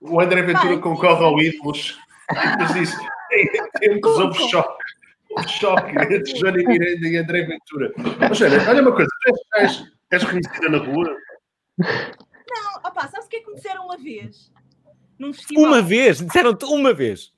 [0.01, 0.79] O André Ventura Vai.
[0.79, 1.99] concorre ao ídolos.
[2.57, 2.97] Depois disse:
[3.79, 4.83] temos houve choque.
[5.29, 7.93] Houve choque entre Joana Miranda e André Ventura.
[8.19, 11.17] Mas, Joana, olha uma coisa: tu és, és, és reconhecida na rua?
[11.77, 14.51] Não, opá, sabes o que é que me disseram uma vez?
[15.19, 15.65] Num festival.
[15.65, 17.33] Uma vez, disseram-te uma vez.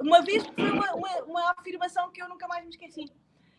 [0.00, 3.04] Uma vez foi uma, uma, uma afirmação que eu nunca mais me esqueci.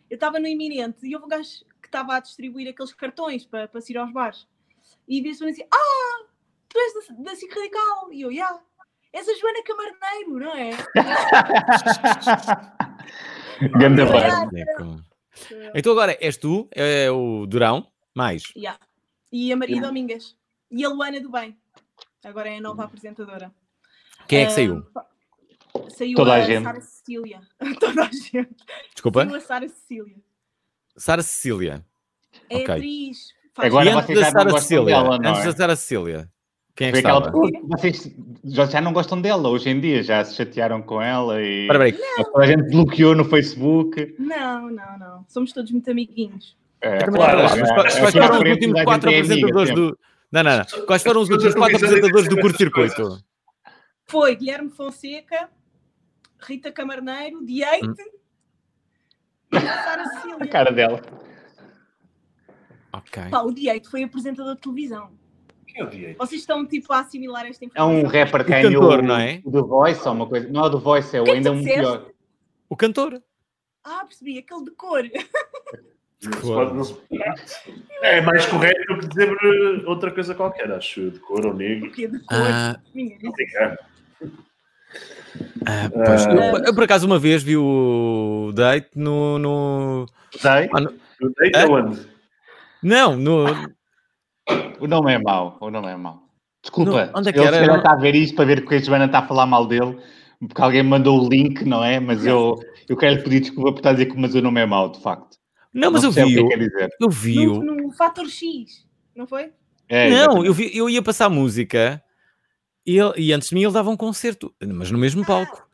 [0.10, 3.68] Eu estava no iminente e houve um gajo que estava a distribuir aqueles cartões para,
[3.68, 4.48] para se ir aos bares.
[5.08, 6.26] E vez me assim: Ah,
[6.68, 8.12] tu és da, da SIC Radical.
[8.12, 8.60] E eu, já.
[9.14, 10.72] És a Joana Camarneiro, não é?
[13.80, 15.04] Ganda Yeah.
[15.76, 18.44] É Então agora és tu, é o Durão, mais.
[18.56, 18.78] Já.
[19.32, 20.36] E a Maria E- Domingas.
[20.72, 21.56] E a Luana do Bem.
[22.26, 23.52] Agora é a nova apresentadora.
[24.28, 24.84] Quem é que Ah, saiu?
[25.90, 26.64] Saiu Toda a a, gente.
[26.64, 27.42] Sara Cecília.
[27.80, 28.56] Toda a gente.
[28.94, 29.26] Desculpa?
[29.26, 30.16] Saiu a Sara Cecília.
[30.98, 31.86] Sara Cecília.
[32.50, 32.76] É Ok.
[32.76, 33.28] atriz.
[33.58, 34.86] Agora e antes vocês da Sara Cecília?
[34.86, 35.46] dela, antes é?
[35.46, 36.32] da Sara Cecília.
[36.78, 37.68] Quem é que Foi aquela estava?
[37.70, 41.68] vocês já, já não gostam dela hoje em dia, já se chatearam com ela e
[42.36, 44.16] a gente bloqueou no Facebook.
[44.20, 45.26] Não, não, não.
[45.28, 46.56] Somos todos muito amiguinhos.
[46.80, 50.00] É, Claro, é é, quais- é quais foram os últimos a quatro apresentadores do.
[50.32, 50.86] Não, não, não.
[50.86, 53.24] Quais foram os últimos quatro apresentadores do curto-circuito?
[54.06, 55.50] Foi Guilherme Fonseca,
[56.40, 57.96] Rita Camarneiro, Dieite Hum.
[59.54, 60.48] e a Sara A Cecília.
[60.48, 61.02] cara dela.
[62.94, 63.24] Ok.
[63.32, 65.10] Pá, o Dieite foi apresentador de televisão.
[65.84, 66.16] Odiei.
[66.18, 68.00] Vocês estão tipo a assimilar esta É informação.
[68.00, 69.42] um rapper que O ganhou cantor, não é?
[69.44, 70.48] o The Voice ou uma coisa.
[70.50, 72.06] Não é o The Voice, é o é ainda um pior.
[72.70, 73.22] O cantor.
[73.84, 75.04] Ah, percebi, aquele de cor.
[78.02, 81.12] É mais correto do que dizer eh, outra coisa qualquer, acho.
[81.12, 81.88] De cor ou negro.
[81.88, 82.38] Porque de cor.
[82.38, 82.76] Ah,
[85.66, 86.32] ah, pois, Ah.
[86.34, 89.38] eu, eu, por acaso uma vez vi o date no.
[89.38, 90.06] no...
[90.36, 90.70] Sei?
[90.74, 91.62] Ah, no- No date É?
[91.64, 92.08] aonde?
[92.84, 93.46] Não, no.
[94.80, 96.24] O nome é mau, o nome é mau.
[96.62, 97.78] Desculpa, Não, onde é que ele era?
[97.78, 99.98] está a ver isto para ver que a Joana está a falar mal dele,
[100.40, 102.00] porque alguém me mandou o link, não é?
[102.00, 104.62] Mas eu, eu quero lhe pedir desculpa por estar a dizer que mas o nome
[104.62, 105.38] é mau, de facto.
[105.74, 106.40] Não, mas não eu vi.
[106.40, 106.90] o que é dizer.
[107.00, 107.46] Eu vi.
[107.46, 109.52] no, no Fator X, não foi?
[109.90, 112.04] É, Não, eu, vi, eu ia passar música
[112.86, 115.66] e, ele- e antes de mim ele dava um concerto, mas no mesmo palco.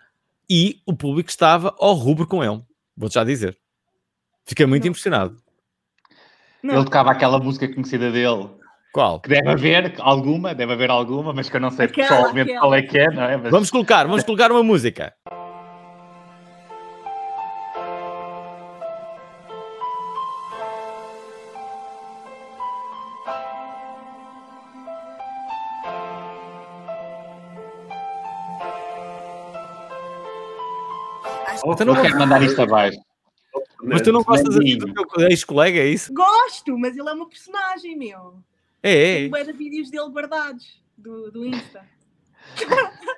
[0.50, 2.62] E o público estava ao rubro com ele.
[2.96, 3.58] Vou-te já dizer.
[4.46, 4.90] Fiquei muito Não.
[4.90, 5.38] impressionado.
[6.62, 6.76] Não.
[6.76, 8.50] Ele tocava aquela música conhecida dele,
[8.94, 9.20] Qual?
[9.20, 12.60] que deve haver alguma, deve haver alguma, mas que eu não sei Aquela, pessoalmente aquela.
[12.60, 13.38] qual é que é, não é?
[13.38, 15.12] Mas Vamos colocar, vamos colocar uma música.
[31.66, 33.00] Então não eu quero mandar isto abaixo.
[33.82, 36.14] Mas tu não gostas do teu ex-colega, é isso?
[36.14, 38.36] Gosto, mas ele é uma personagem, meu.
[38.84, 41.88] É, é, bué de vídeos dele guardados do, do Insta.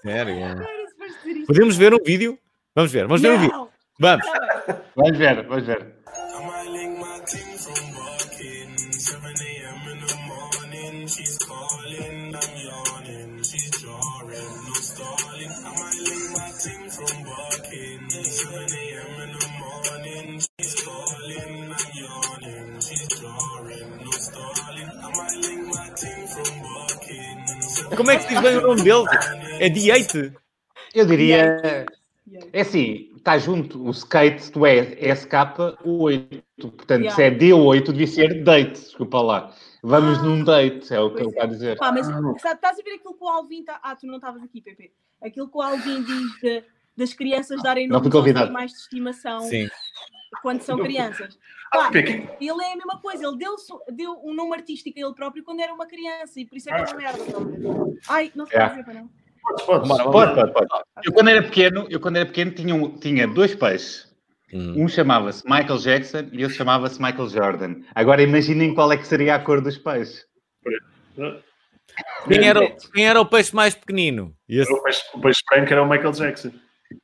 [0.04, 0.36] sério.
[0.38, 1.47] Isto.
[1.47, 2.38] Podemos ver um vídeo?
[2.75, 3.69] Vamos ver, vamos ver um vídeo.
[3.99, 4.25] Vamos.
[4.95, 5.94] Vamos ver, vamos ver.
[27.95, 29.05] Como é que se diz bem o nome dele?
[29.60, 30.34] É D8?
[30.93, 31.86] Eu diria.
[32.51, 37.15] É assim, está junto o skate do SK8, portanto, Yeah.
[37.15, 39.53] se é D8, devia ser date, desculpa lá.
[39.84, 41.77] Vamos num date, é o que Pois eu quero dizer.
[41.77, 43.79] Pá, mas sabe, estás a ver aquilo que o Alvin está.
[43.84, 44.91] Ah, tu não estavas aqui, Pepe.
[45.21, 46.63] Aquilo que o Alvin diz de-
[46.97, 49.67] das crianças darem nomes aos animais de estimação Sim.
[50.41, 51.38] Quando são crianças.
[51.74, 53.56] Ah, Pá, porque é ele é a mesma coisa, ele deu,
[53.93, 56.76] deu um nome artístico a ele próprio quando era uma criança e por isso é
[56.76, 57.17] que é uma merda.
[57.19, 58.00] estás a ver?
[58.10, 58.60] Ai, não se É.
[58.60, 59.10] pode dizer para não.
[59.65, 59.88] Pode,
[60.34, 60.67] pode, pode.
[61.04, 64.13] Eu quando era pequeno, eu quando era pequeno tinha, um- tinha dois peixes.
[64.54, 64.84] Hum.
[64.84, 67.76] Um chamava-se Michael Jackson e outro chamava-se Michael Jordan.
[67.93, 70.26] Agora imaginem qual é que seria a cor dos peixes.
[72.28, 74.34] Quem era, o- quem era o peixe mais pequenino?
[74.50, 74.71] Esse.
[74.71, 76.52] O peixe, o peixe branco era o Michael Jackson.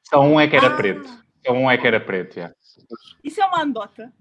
[0.09, 0.75] Só um é que era Ah.
[0.77, 1.07] preto.
[1.45, 2.51] Só um é que era preto, já.
[3.23, 4.11] Isso é uma andota.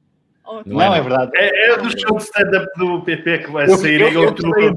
[0.44, 1.30] Oh, Não Não, é, é, verdade.
[1.34, 4.22] É, é do show de stand-up do PP que vai Eu, sair eu, em eu
[4.22, 4.76] outubro.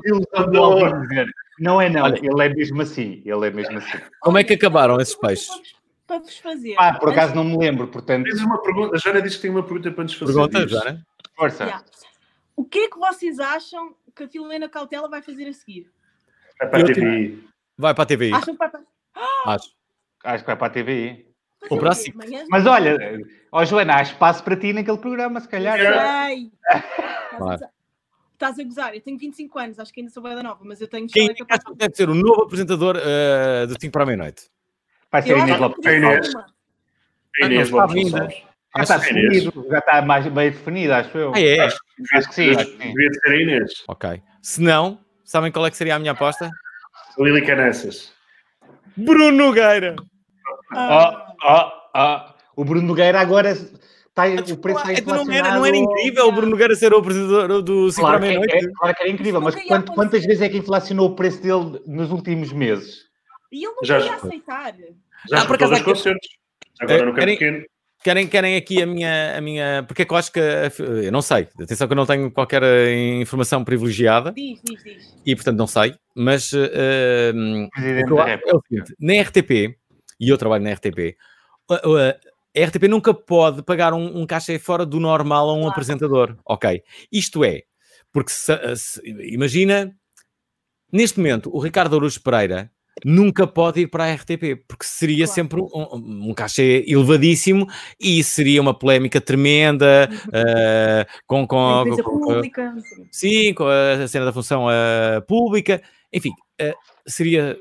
[1.59, 2.17] Não é não, Olha.
[2.17, 3.21] ele é mesmo assim.
[3.25, 3.99] Ele é mesmo assim.
[4.19, 5.49] Como é que acabaram esses peixes?
[6.05, 6.75] Para vos fazer.
[6.77, 8.95] Ah, por acaso não me lembro, portanto, Tens uma pergunta.
[8.95, 10.33] A Joana diz que tem uma pergunta para nos fazer.
[10.33, 10.71] Pergunta, Diz.
[10.71, 11.05] Joana?
[11.35, 11.63] força.
[11.63, 11.85] Yeah.
[12.55, 15.89] O que é que vocês acham que a Filomena Cautela vai fazer a seguir?
[16.61, 17.43] É para a TVI.
[17.77, 18.81] Vai para a TVI, Acham que vai para...
[19.47, 19.71] acho.
[20.23, 21.32] Acho que vai para a TVI.
[21.93, 22.15] SIC.
[22.15, 22.97] Manhãs- Mas olha,
[23.51, 25.77] ó Joana, há espaço para ti naquele programa, se calhar.
[27.37, 27.61] Claro.
[28.33, 30.87] Estás a gozar, eu tenho 25 anos, acho que ainda sou da nova, mas eu
[30.87, 34.47] tenho Quem acha que deve ser o novo apresentador eh, do 5 para a meia-noite?
[35.11, 35.85] Vai ser Inês Lopes.
[35.85, 36.33] Inês.
[37.41, 38.17] Inês Ah, Lopes está.
[38.75, 39.29] Já está Achas- Inês?
[39.43, 41.31] definido, já está mais bem definido, acho eu.
[41.33, 41.59] Ah, é?
[41.61, 41.77] Acho
[42.15, 42.55] acho que sim.
[42.55, 43.71] Devia ser a Inês.
[43.87, 44.21] Ok.
[44.41, 46.49] Se não, sabem qual é que seria a minha aposta?
[47.17, 48.11] Lili Canessas.
[48.97, 49.95] Bruno Nogueira!
[50.75, 52.33] Ah, Ó, ó, ó.
[52.55, 56.31] O Bruno Nogueira agora está, o preço está Então não, era, não era incrível o
[56.31, 59.03] Bruno Nogueira ser o apresentador do 5 para a Claro que, é, é- claro que
[59.03, 63.05] era incrível, mas quant- quantas vezes é que inflacionou o preço dele nos últimos meses?
[63.51, 64.73] E ele não Já- queria aceitar.
[65.29, 66.29] Já Ah, por acaso dos aquele- concertos.
[66.81, 67.63] Agora É, no campo pequeno.
[68.03, 69.83] Querem, querem aqui a minha, a minha.
[69.87, 70.39] Porque é que eu acho que.
[71.05, 71.47] Eu não sei.
[71.61, 75.15] Atenção que eu não tenho qualquer eh, informação privilegiada Diz, diz, diz.
[75.25, 75.95] e, portanto, não sei.
[76.13, 76.57] Mas o
[77.71, 78.51] Presidente que da República.
[78.51, 79.77] é o seguinte: na RTP,
[80.25, 81.15] e eu trabalho na RTP,
[81.69, 82.17] a, a-
[82.55, 85.71] a RTP nunca pode pagar um, um cachê fora do normal a um Claro.
[85.71, 86.37] apresentador.
[86.45, 86.83] Ok.
[87.11, 87.63] Isto é,
[88.11, 89.91] porque se- se- imagina,
[90.91, 92.69] neste momento, o Ricardo Aruz Pereira
[93.03, 95.31] nunca pode ir para a RTP, porque seria Claro.
[95.33, 97.67] sempre um, um cachê elevadíssimo
[97.99, 102.75] e seria uma polémica tremenda eh, com, com, Uma empresa com- pública.
[102.83, 103.07] sim.
[103.11, 105.81] Sim, com a cena da função eh, pública,
[106.13, 106.29] enfim,
[107.07, 107.57] seria,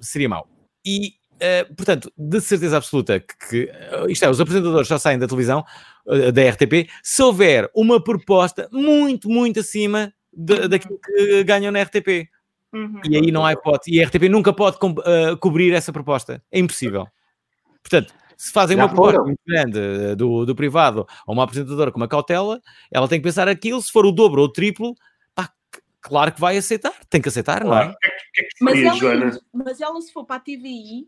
[0.00, 0.48] seria mau.
[0.84, 5.18] E, eh, portanto, de certeza absoluta que, que, eh, isto é, os apresentadores já saem
[5.18, 5.64] da televisão,
[6.08, 11.80] eh, da RTP, se houver uma proposta muito, muito acima de- daquilo que ganham na
[11.80, 12.28] RTP.
[12.72, 13.00] Uhum.
[13.04, 13.94] E aí não há hipótese.
[13.94, 16.42] E a RTP nunca pode com- eh, cobrir essa proposta.
[16.50, 17.06] É impossível.
[17.82, 19.26] Portanto, se fazem Já uma proposta foram.
[19.26, 23.46] muito grande do, do privado a uma apresentadora com uma cautela, ela tem que pensar
[23.48, 24.94] aquilo, se for o dobro ou o triplo,
[25.34, 25.50] pá,
[26.00, 26.92] claro que vai aceitar.
[27.10, 27.94] Tem que aceitar, não é?
[28.36, 31.06] É é Mas ela, mas ela, se for para a TVI,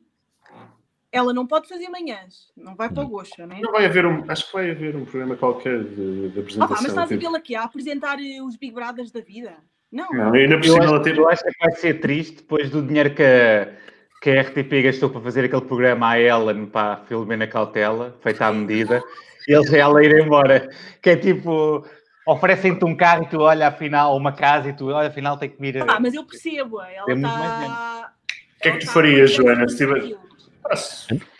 [1.14, 2.50] ela não pode fazer manhãs.
[2.56, 3.58] Não vai para o Goxa, né?
[3.62, 4.24] Não vai haver um.
[4.28, 6.76] Acho que vai haver um programa qualquer de, de apresentação.
[6.76, 9.52] mas estás a tipo- vê-la aqui a apresentar eh, os Big Brothers da vida?
[9.92, 10.08] Não.
[10.12, 11.18] Não, ainda por Eu cima ela acho, teve.
[11.20, 13.72] eu acho que vai ser triste depois do dinheiro que a,
[14.20, 18.46] que a RTP gastou para fazer aquele programa à Ellen para a Filomena Cautela, feita
[18.46, 19.00] à medida,
[19.46, 20.68] e eles ela ir embora.
[21.00, 21.86] Que é tipo,
[22.26, 25.60] oferecem-te um carro e tu olha afinal, uma casa e tu olha afinal tem que
[25.60, 25.80] vir.
[25.88, 26.80] Ah, mas eu percebo.
[26.80, 28.12] Ela está.
[28.58, 30.16] O que é que tu farias, Joana, se tiver-
[30.70, 30.74] Ah,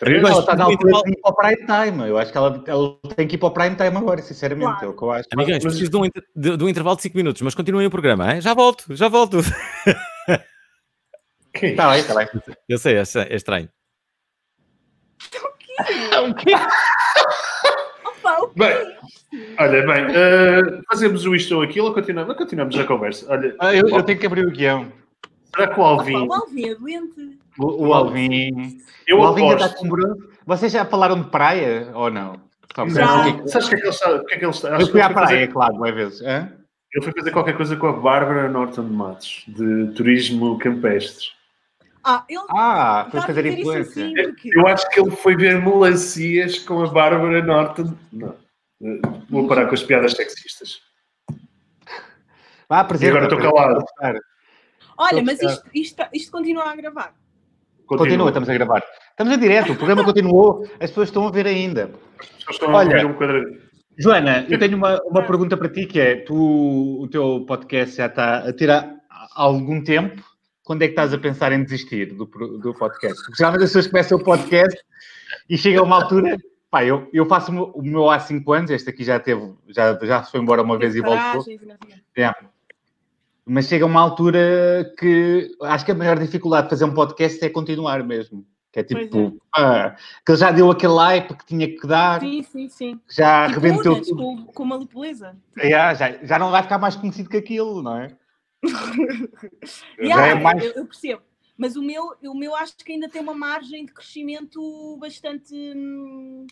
[0.01, 2.09] Ela está na altura de ir para o prime time.
[2.09, 4.67] Eu acho que ela, ela tem que ir para o prime time agora, sinceramente.
[4.71, 4.85] Claro.
[4.85, 5.27] É o que eu acho.
[5.33, 6.01] Amigões, mas- preciso de um,
[6.35, 8.41] de, de um intervalo de 5 minutos, mas continuem o programa, hein?
[8.41, 9.37] já volto, já volto.
[11.61, 12.27] É Está bem, está bem.
[12.67, 13.69] Eu sei, é, é estranho.
[18.05, 18.57] Opa, o quê?
[18.57, 18.97] Bem,
[19.59, 23.25] olha, bem, eh, fazemos o isto ou aquilo ou continuamos, continuamos a conversa.
[23.31, 24.91] Olha, Ah, Eu, eu tenho que abrir o guião.
[25.55, 26.27] será que o Alvin.
[26.27, 27.39] o Alvin é doente.
[27.59, 28.77] O, o Alvin.
[29.07, 29.87] Eu o Alvin já está com.
[30.45, 32.39] Vocês já falaram de praia ou não?
[32.75, 33.23] Só Já.
[33.23, 34.15] que é que- Sabes o que é que ele está?
[34.15, 34.75] O que é que ele está?
[34.75, 36.21] Acho Eu fui ele à foi fazer- praia, claro, duas vezes.
[36.21, 36.51] Hã?
[36.93, 41.27] Ele foi fazer qualquer coisa com a Bárbara Norton de Matos, de turismo campestre.
[42.03, 44.05] Ah, ele Ah, foi fazer influência.
[44.05, 44.49] assim porque.
[44.57, 47.93] Eu acho que ele foi ver melancias com a Bárbara Norton.
[48.11, 48.35] Não.
[48.83, 50.79] Eh, Vou parar com as piadas sexistas.
[52.69, 53.05] Vá, apresenta.
[53.13, 53.85] E agora estou calado.
[54.97, 57.13] Olha, mas isto, isto, isto continua a gravar.
[57.85, 58.83] Continua, estamos a gravar.
[59.11, 61.91] Estamos em direto, o programa continuou, as pessoas estão a ver ainda.
[62.19, 62.95] As pessoas estão Olha.
[62.95, 63.65] a ver um quadradinho.
[63.97, 68.07] Joana, eu tenho uma, uma pergunta para ti, que é, tu, o teu podcast já
[68.07, 70.21] está a tirar há algum tempo,
[70.63, 73.15] quando é que estás a pensar em desistir do, do podcast?
[73.23, 74.77] Porque geralmente as pessoas começam o podcast
[75.49, 76.37] e chega a uma altura,
[76.69, 80.23] pá, eu, eu faço o meu, há 5 anos, este aqui já teve, já, já
[80.23, 81.45] foi embora uma vez e voltou.
[82.17, 82.21] E.
[82.21, 82.33] É.
[83.45, 87.49] Mas chega uma altura que acho que a maior dificuldade de fazer um podcast é
[87.49, 88.45] continuar mesmo.
[88.71, 92.43] Que é tipo, ah, que ele já deu aquele hype que tinha que dar, Sim,
[92.43, 92.99] sim, sim.
[93.09, 94.21] já Tipo arrebentou Unas, tudo.
[94.21, 95.33] com, com uma beleza.
[95.63, 98.07] Já, já, já não vai ficar mais conhecido que aquilo, não é?
[99.99, 101.21] Yeah, é mais- eu, eu percebo.
[101.57, 105.53] Mas o meu, o meu acho que ainda tem uma margem de crescimento bastante.
[105.55, 106.45] hum,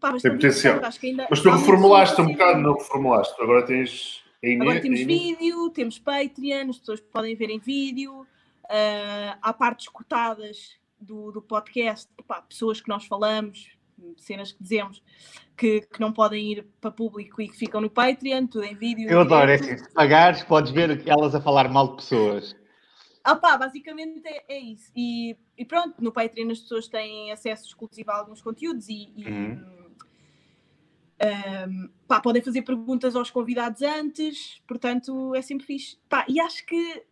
[0.00, 0.76] Pá, bastante potencial.
[0.76, 0.84] interessante.
[0.88, 2.46] Acho que ainda Mas tu reformulaste um potencial.
[2.48, 3.42] bocado, não reformulaste.
[3.42, 4.23] Agora tens.
[4.60, 8.26] Agora temos vídeo, temos Patreon, as pessoas podem ver em vídeo,
[8.68, 12.10] ah, há partes cortadas do, do podcast,
[12.48, 13.70] pessoas que nós falamos,
[14.16, 15.02] cenas que dizemos
[15.56, 19.08] que, que não podem ir para público e que ficam no Patreon, tudo em vídeo.
[19.08, 22.56] Eu adoro, é assim, se pagares, podes ver elas a falar mal de pessoas.
[23.22, 24.90] Ah pá, basicamente é, é isso.
[24.94, 29.24] E, e pronto, no Patreon as pessoas têm acesso exclusivo a alguns conteúdos e, e,
[29.24, 29.83] Uhum.
[31.68, 35.98] Um, pá, podem fazer perguntas aos convidados antes, portanto é sempre fixe.
[36.08, 37.02] Pá, e acho que,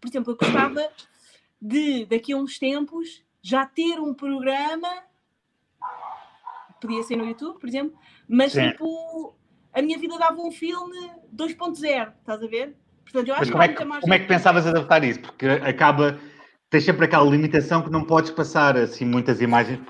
[0.00, 0.88] por exemplo, eu gostava
[1.60, 4.88] de daqui a uns tempos já ter um programa,
[6.80, 7.98] podia ser no YouTube, por exemplo,
[8.28, 8.70] mas Sim.
[8.70, 9.34] tipo,
[9.72, 12.76] a minha vida dava um filme 2.0, estás a ver?
[13.04, 15.20] Portanto, eu acho Mas que como é, que, margem como é que pensavas adaptar isso?
[15.20, 16.20] Porque acaba,
[16.70, 19.80] tens sempre aquela limitação que não podes passar assim muitas imagens.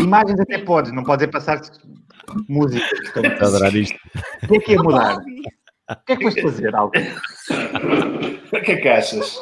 [0.00, 1.60] Imagens até podes, não podes é passar
[2.48, 2.86] música.
[3.02, 3.98] Estou a adorar isto.
[4.42, 5.18] o que é que ia mudar?
[5.18, 6.92] O que é que vais fazer, algo?
[8.52, 9.38] O que é que achas?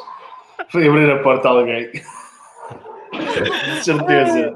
[0.71, 1.91] Foi abrir a porta a alguém.
[3.81, 4.53] Certeza.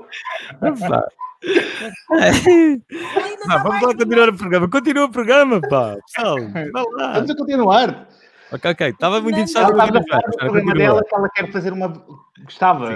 [3.49, 4.69] Ah, vamos lá continuar o programa.
[4.69, 5.95] Continua o programa, pá.
[6.05, 6.35] Pessoal.
[6.73, 8.07] Vamos a continuar.
[8.51, 8.87] Ok, ok.
[8.89, 10.51] Estava muito interessado Ela estava a o falar do Joana.
[10.51, 11.87] programa dela que ela quer fazer uma.
[12.43, 12.89] Gostava.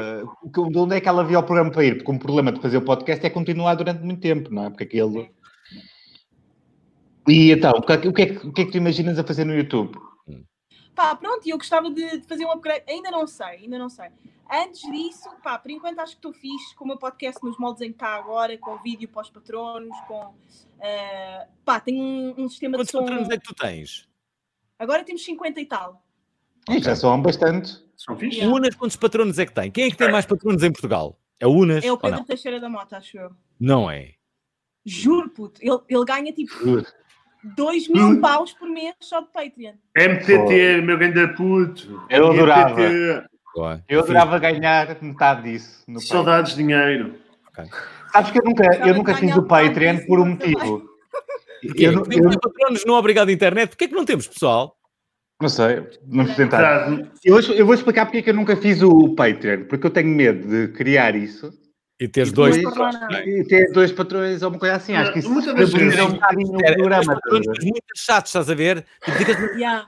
[0.54, 1.98] Que- De onde é que ela via o programa para ir?
[1.98, 4.70] Porque um problema de fazer o podcast é continuar durante muito tempo, não é?
[4.70, 5.28] Porque aquilo.
[7.28, 8.78] E então, o que, é que- o que é que, o que é que tu
[8.78, 9.98] imaginas a fazer no YouTube?
[10.96, 12.84] Pá, pronto, e eu gostava de, de fazer um upgrade.
[12.88, 14.10] Ainda não sei, ainda não sei.
[14.52, 17.82] Antes disso, pá, por enquanto acho que estou fixe com o meu podcast nos moldes
[17.82, 20.36] em que está agora, com vídeo para os patronos, com.
[20.80, 23.00] eh, pá, tenho um, um sistema Quantos de som.
[23.06, 24.08] patronos é que tu tens?
[24.84, 26.04] Agora temos 50 e tal.
[26.70, 27.72] Ih, Já são bastante.
[27.96, 28.40] São fixe?
[28.40, 28.54] Yeah.
[28.54, 29.72] Unas, quantos patronos é que tem?
[29.72, 31.18] Quem é que tem mais patronos em Portugal?
[31.40, 32.24] É o Unas É o Pedro?
[32.26, 33.32] Teixeira da Mota, acho eu.
[33.60, 34.12] Não é.
[34.86, 35.62] Juro, puto.
[35.64, 36.86] Ele, ele ganha tipo Juro.
[37.56, 39.74] 2 mil paus por mês só de Patreon.
[39.96, 42.06] MTT, meu grande puto.
[42.10, 42.82] Eu adorava.
[42.82, 43.84] MTT, Boa.
[43.88, 45.84] Eu adorava ganhar metade disso.
[45.88, 46.00] No.
[46.02, 47.16] Saudades de dinheiro.
[48.12, 50.93] Sabes que eu nunca, eu nunca fiz o Patreon por um motivo.
[51.68, 51.88] Porquê?
[51.88, 53.70] Eu, não- Podemos eu ter patronos no Obrigado Internet.
[53.70, 54.78] Porquê é que não temos, pessoal?
[55.42, 56.88] não sei, vamos tentar.
[57.26, 60.08] Eu, eu vou explicar porque é que eu nunca fiz o Patreon, porque eu tenho
[60.08, 61.52] medo de criar isso
[62.00, 62.96] E teres E dois patrões.
[63.00, 64.94] Não, e ter dois patrões ou uma coisa assim.
[64.96, 67.20] Acho que isso Muitas das estabiliza vezes- um bocadinho programa.
[67.62, 68.86] muito chatos, estás a ver?
[69.06, 69.88] E ficas- Yeah.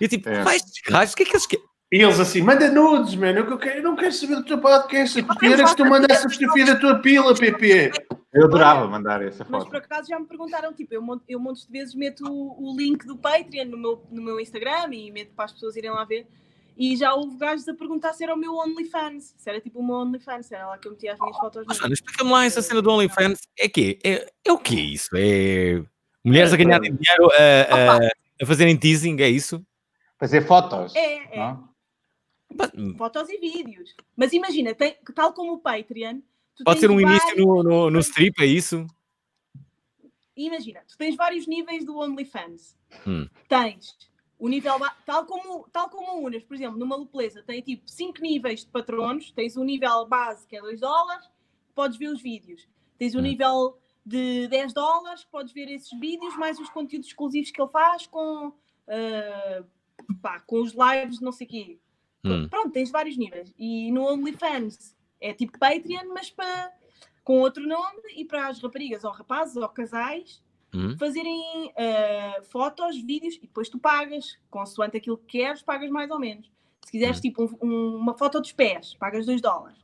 [0.00, 0.42] E tipo, É.
[0.42, 1.64] vai estes gajos, o que é que eles querem?
[1.92, 3.40] E eles assim, manda nudes, mano.
[3.40, 5.22] Eu, quero- eu não quero saber do teu podcast.
[5.24, 7.90] Porque era que tu mandaste a fotografia da tua pila, PP.
[8.32, 9.70] Eu adorava mandar essa Mas foto.
[9.70, 12.76] por acaso já me perguntaram, tipo, eu, mon- eu montes de vezes meto o, o
[12.76, 16.04] link do Patreon no meu, no meu Instagram e meto para as pessoas irem lá
[16.04, 16.28] ver.
[16.78, 19.34] E já houve gajos a perguntar se era o meu OnlyFans.
[19.36, 21.64] Se era tipo o meu OnlyFans, se era lá que eu metia as minhas fotos.
[21.66, 23.40] Mas, Joana, explica-me lá essa cena do OnlyFans.
[23.58, 23.98] É quê?
[24.04, 25.08] É, é o que é isso?
[25.14, 25.82] É
[26.24, 28.08] mulheres a ganharem dinheiro a, a,
[28.42, 29.60] a fazerem teasing, é isso?
[30.20, 30.94] Fazer fotos.
[30.94, 31.36] É, é.
[31.36, 31.68] não?
[32.96, 33.94] Fotos e vídeos.
[34.16, 36.20] Mas imagina, tem, tal como o Patreon.
[36.64, 38.86] Pode ser um início vários- no, no, no strip, é isso?
[40.36, 42.76] Imagina, tu tens vários níveis do OnlyFans.
[43.06, 43.28] Hum.
[43.48, 43.96] Tens
[44.38, 48.20] o nível, tal como, tal como o Unas, por exemplo, numa Lupleza, tem tipo 5
[48.20, 49.30] níveis de patronos.
[49.32, 51.28] Tens o nível base, que é 2 dólares,
[51.74, 52.66] podes ver os vídeos.
[52.98, 53.22] Tens o Hum.
[53.22, 58.06] nível de 10 dólares, podes ver esses vídeos, mais os conteúdos exclusivos que ele faz
[58.06, 58.52] com,
[58.88, 59.64] ah,
[60.22, 61.78] pá, com os lives, não sei o quê.
[62.24, 62.48] Hum.
[62.48, 63.52] Pronto, tens vários níveis.
[63.58, 66.70] E no OnlyFans é tipo Patreon, mas para,
[67.24, 70.96] com outro nome e para as raparigas ou rapazes ou casais Hum.
[70.98, 76.18] fazerem eh, fotos, vídeos e depois tu pagas, consoante aquilo que queres, pagas mais ou
[76.20, 76.48] menos.
[76.84, 77.20] Se quiseres Hum.
[77.22, 79.78] tipo um- um- uma foto dos pés, pagas 2 dólares.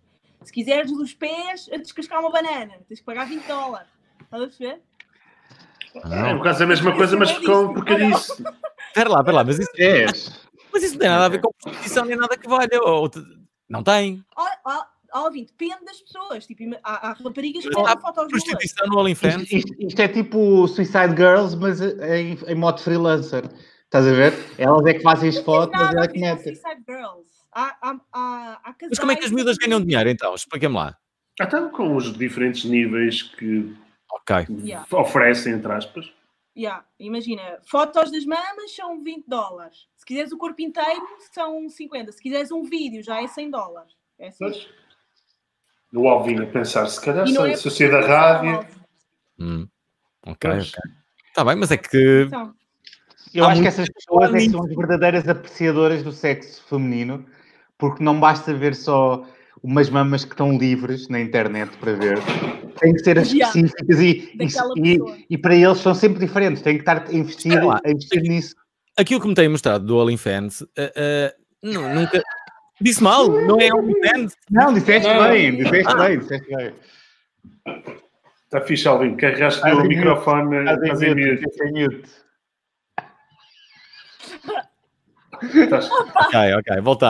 [0.45, 3.89] Se quiseres dos pés a descascar uma banana, tens que pagar 20 dólares.
[4.23, 4.81] Estás a perceber?
[6.05, 8.33] É um caso a mesma coisa, mas com porcarice.
[8.89, 10.07] Espera lá, espera lá, mas isso, É.
[10.77, 12.81] mas isso não tem nada a ver com prostituição nem nada que valha.
[12.83, 13.11] Ou,
[13.69, 14.23] não tem.
[14.37, 16.47] Ó, ó, Alvin, depende das pessoas.
[16.47, 18.27] Tipo, há, há raparigas que há fotos.
[18.29, 19.43] Prostituição no OnlyFans.
[19.45, 23.45] Isto, isto- isto é tipo Suicide Girls, mas em, em modo freelancer.
[23.85, 24.33] Estás a ver?
[24.59, 26.43] Elas é que fazem as fotos, mas ela a é que com mete.
[26.43, 27.31] Suicide Girls.
[27.53, 30.35] Há, há, há, há Mas como é que as miúdas ganham dinheiro então?
[30.35, 30.97] Explica-me lá.
[31.41, 33.75] Então, com os diferentes níveis que
[34.13, 34.47] Ok.
[34.63, 34.87] Yeah.
[34.93, 36.11] oferecem, entre aspas.
[36.57, 39.87] Yeah, Imagina, fotos das mamas são 20 dólares.
[39.95, 42.13] Se quiseres o corpo inteiro, são 50.
[42.13, 43.93] Se quiseres um vídeo, já é 100 dólares.
[44.19, 44.45] É assim.
[44.45, 44.67] Mas,
[45.93, 48.67] o Alvin a pensar, se calhar se, é eu da rádio.
[49.39, 49.69] Hum.
[50.23, 50.63] Ok, ok.
[51.29, 52.25] Está bem, mas é que.
[52.27, 52.55] Então,
[53.35, 57.27] Eu acho que essas pessoas é que são as verdadeiras apreciadoras do sexo feminino,
[57.77, 59.27] porque não basta ver só
[59.63, 62.19] umas mamas que estão livres na internet para ver.
[62.81, 63.49] Tem que ser as Yeah.
[63.59, 64.37] específicas e,
[64.85, 66.63] e, e para eles são sempre diferentes.
[66.63, 67.81] Tem que estar a investir, Espera lá.
[67.85, 68.55] a investir nisso.
[68.99, 72.23] Aquilo que me tem mostrado do OnlyFans, eh, nu- nunca.
[72.81, 74.35] Disse mal, não é OnlyFans.
[74.51, 75.29] Não, disseste Não.
[75.29, 76.75] bem, disseste bem, disseste bem.
[78.45, 79.17] Está fixe, Alvin.
[79.17, 80.57] Carregaste o microfone.
[80.71, 81.45] Estás em mute, mute.
[81.45, 82.11] estás em mute.
[84.35, 84.67] Estás-
[85.41, 87.09] Ok, ok, voltei.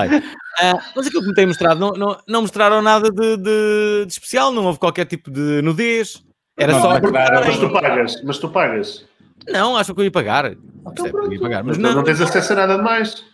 [0.60, 4.12] Ah, mas aquilo que me tem mostrado, não, não, não mostraram nada de, de- de
[4.12, 6.22] especial, não houve qualquer tipo de nudez.
[6.58, 6.88] Era Não, só.
[6.90, 8.22] mas claro, Mas tu pagas.
[8.24, 9.06] Mas tu pagas.
[9.48, 10.54] Não, acho que eu ia pagar.
[10.94, 12.04] Percebe, eu ia pagar, mas Mas não, não.
[12.04, 13.24] tens acesso a nada de mais.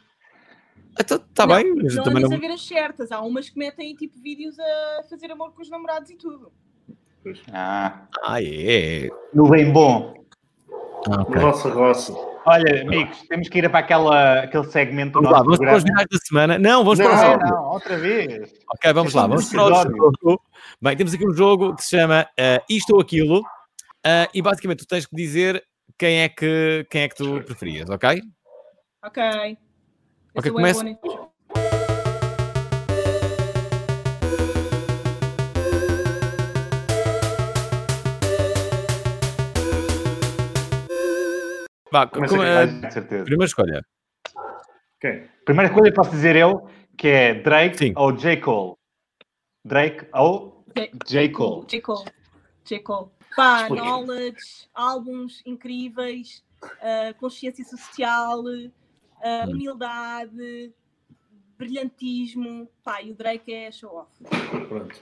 [0.99, 2.37] Está tá não, bem, mas não também andas não.
[2.37, 3.13] a ver as certas.
[3.13, 6.53] Há umas que metem tipo vídeos a fazer amor com os namorados e tudo.
[7.53, 9.09] Ah, Ah, é.
[9.33, 10.13] no bem bom.
[11.09, 11.41] Ah, ok.
[11.41, 12.13] Roça, roça.
[12.45, 15.83] Olha, amigos, temos que ir para aquela, aquele segmento do Vamos lá, vamos para os
[15.83, 15.87] programa.
[15.87, 16.59] finais da semana.
[16.59, 17.45] Não, vamos para o Não, jogo.
[17.47, 18.53] Não, outra vez.
[18.75, 20.43] Ok, vamos lá, vamos Este para o jogo.
[20.81, 23.43] Bem, temos aqui um jogo que se chama eh, Isto ou Aquilo.
[24.05, 25.63] eh, e basicamente tu tens que dizer
[25.99, 28.21] quem é que, quem é que tu preferias, ok?
[29.05, 29.23] Ok.
[30.35, 30.85] Eu Ok, começa.
[41.93, 43.25] Vá, Começa como, aqui, eh, certeza.
[43.25, 43.85] primeira escolha.
[44.99, 45.29] Quem?
[45.45, 46.67] Primeira coisa que posso dizer eu,
[46.97, 47.93] que é Drake Sim.
[47.97, 48.39] ou J.
[48.39, 48.77] Cole.
[49.63, 50.65] Drake ou
[51.07, 51.29] J-.
[51.29, 51.67] Cole.
[51.69, 51.81] J.
[51.83, 52.05] Cole.
[52.65, 52.79] J.
[52.81, 53.11] Cole.
[53.37, 56.43] Pá, knowledge, álbuns incríveis,
[56.81, 58.43] ah, consciência social,
[59.23, 60.73] ah, humildade,
[61.59, 62.69] brilhantismo.
[62.83, 64.11] Pá, e o Drake é show-off.
[64.69, 64.99] Pronto.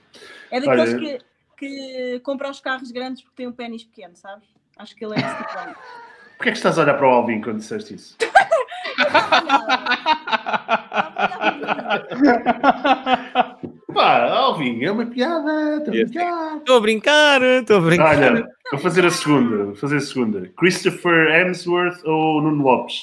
[0.51, 1.18] É daqueles Olha-
[1.57, 4.49] que, que compram os carros grandes porque têm um pênis pequeno, sabes?
[4.76, 6.09] Acho que ele é esse tipo de.
[6.41, 8.16] Porquê é que estás a olhar para o Alvin quando disseste isso?
[13.93, 15.84] Pá, Alvin, é uma piada.
[15.84, 16.57] Estou a brincar.
[16.57, 18.16] Estou a brincar, estou a brincar.
[18.16, 19.64] Olha, vou fazer a segunda.
[19.64, 20.51] Vou fazer a segunda.
[20.57, 23.03] Christopher Hemsworth ou Nuno Lopes?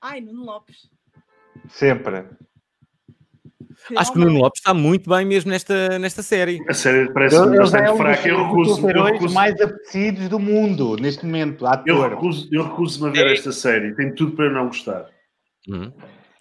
[0.00, 0.88] Ai, Nuno Lopes.
[1.68, 2.24] Sempre.
[3.94, 6.60] Acho que o Nuno Lopes está muito bem mesmo nesta, nesta série.
[6.68, 8.28] A série parece Ele, ele bastante é um fraca.
[8.28, 11.68] Eu dos recuso, recuso, mais apetecidos do mundo, neste momento, eu
[12.02, 12.10] ator.
[12.10, 13.94] recuso, eu recuso-me a ver esta série.
[13.94, 15.06] Tem tudo para eu não gostar.
[15.68, 15.92] Uhum.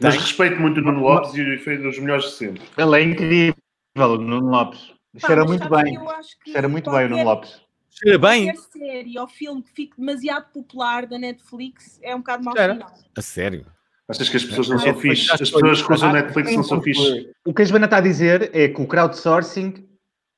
[0.01, 0.21] Mas Tem.
[0.21, 2.63] respeito muito o Nuno Lopes e foi dos melhores de sempre.
[2.77, 3.55] Ele é incrível,
[3.95, 4.93] o Nuno Lopes.
[5.17, 5.99] Cheira mas muito bem.
[6.45, 7.61] Cheira muito bem o Nuno Lopes.
[7.89, 8.51] Cheira bem?
[8.51, 12.93] Qualquer série ou filme que fique demasiado popular da Netflix é um bocado sinal.
[13.17, 13.65] A sério.
[14.07, 16.63] Achas que as pessoas não É, são já As pessoas que usam Ah, Netflix não
[16.63, 17.29] são fixe?
[17.45, 19.83] O que a Joana está a dizer é que o crowdsourcing,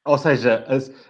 [0.05, 0.65] ou seja,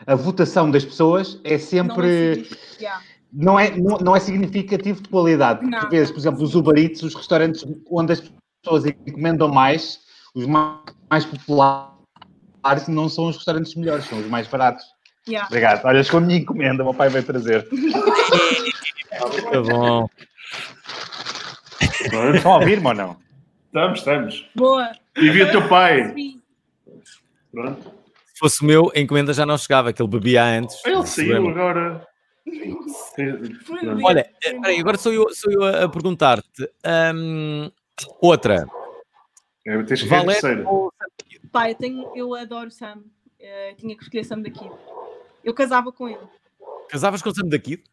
[0.08, 2.48] a, a votação das pessoas é sempre.
[2.82, 2.92] é
[3.32, 5.64] não é, não, não é significativo de qualidade.
[5.66, 5.80] Não.
[5.82, 8.24] Tu vês, por exemplo, os Uber Eats, os restaurantes onde as
[8.64, 10.00] pessoas encomendam mais,
[10.34, 10.82] os ma-
[11.12, 11.92] mais populares
[12.88, 14.84] não são os restaurantes melhores, são os mais baratos.
[15.28, 15.46] Yeah.
[15.48, 15.84] Obrigado.
[15.86, 17.68] Olha, chegou a minha encomenda, o meu pai vai trazer.
[19.52, 20.08] Tá bom.
[22.36, 23.18] Estão a ouvir-me ou não?
[23.68, 24.50] Estamos, estamos.
[24.56, 24.92] Boa.
[25.16, 26.14] E vi o teu pai.
[27.52, 27.92] Pronto.
[28.34, 30.84] Se fosse o meu, a encomenda já não chegava, que ele bebia antes.
[30.86, 31.52] Ele saiu problema.
[31.52, 32.08] agora.
[34.04, 36.70] Olha, peraí, agora sou eu, sou eu a, a perguntar-te.
[37.16, 37.72] Hum,
[38.22, 38.66] outra.
[39.66, 40.94] É, tens que Valete ou
[41.52, 43.04] Pá, eu, tenho, eu adoro Sam.
[43.40, 44.70] Eh, tinha que escolher Sam daqui.
[45.44, 46.20] Eu casava com ele.
[46.90, 47.84] casavas com o Sam daqui?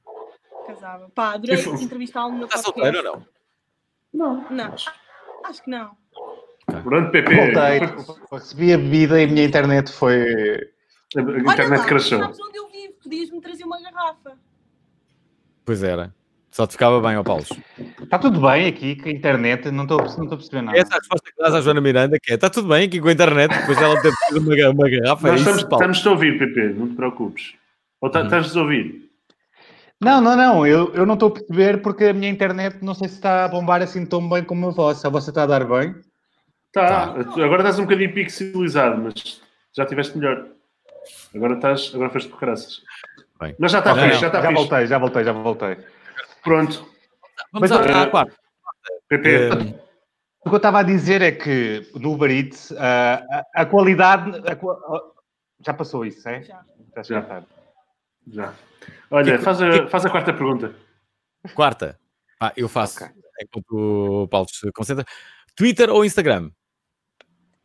[0.66, 1.10] Casava.
[1.14, 2.92] Pá, adorei entrevistá-lo no meu Está podcast.
[2.92, 3.26] solteiro ou não?
[4.14, 4.46] Não.
[5.44, 5.90] Acho que não.
[6.82, 7.34] Pronto, PP.
[7.34, 7.80] Voltei,
[8.32, 10.22] recebi a bebida e a minha internet foi.
[11.16, 12.18] A Olha internet lá, crashou.
[12.20, 12.94] sabes onde eu vivo?
[13.02, 14.32] Podias-me trazer uma garrafa.
[15.64, 16.14] Pois era.
[16.50, 17.44] Só te ficava bem, ó Paulo.
[18.00, 20.78] Está tudo bem aqui com a internet, não estou, não estou a perceber nada.
[20.78, 23.00] Essa é a resposta que dás à Joana Miranda, que é, está tudo bem aqui
[23.00, 25.26] com a internet, depois ela ter uma, uma garrafa.
[25.28, 25.84] Nós é estamos, isso, Paulo.
[25.92, 27.54] estamos a ouvir, PP, não te preocupes.
[28.00, 28.24] Ou tá- Uhum.
[28.26, 29.03] estás a ouvir?
[30.00, 33.08] Não, não, não, eu, eu não estou a perceber porque a minha internet não sei
[33.08, 35.06] se está a bombar assim tão bem como a vossa.
[35.06, 35.94] A vossa está a dar bem?
[36.72, 37.04] Tá.
[37.12, 39.40] Agora estás um bocadinho pixelizado, mas
[39.76, 40.46] já estiveste melhor.
[41.34, 42.80] Agora estás, agora foste por caraças.
[43.40, 43.54] Bem.
[43.58, 44.54] Mas já está fixe, já está já fixe.
[44.62, 45.76] voltei, já voltei, já voltei.
[46.42, 46.86] Pronto.
[47.52, 48.32] Vamos Mas, à, à eh, quarta.
[49.08, 49.84] PP, Eh,
[50.44, 53.22] O que eu estava a dizer é que no Uber Eats ah,
[53.54, 54.30] a, a qualidade.
[54.46, 55.00] a ah,
[55.64, 56.42] já passou isso, é?
[56.42, 56.60] Já.
[57.02, 57.46] Já tarde.
[58.28, 58.52] já.
[59.14, 60.74] Olha, faz a, faz a quarta pergunta.
[61.54, 62.00] quarta.
[62.40, 63.04] Ah, eu faço.
[63.04, 63.14] Ok.
[63.40, 65.04] Enquanto o Paulo se concentra.
[65.54, 66.50] Twitter ou Instagram?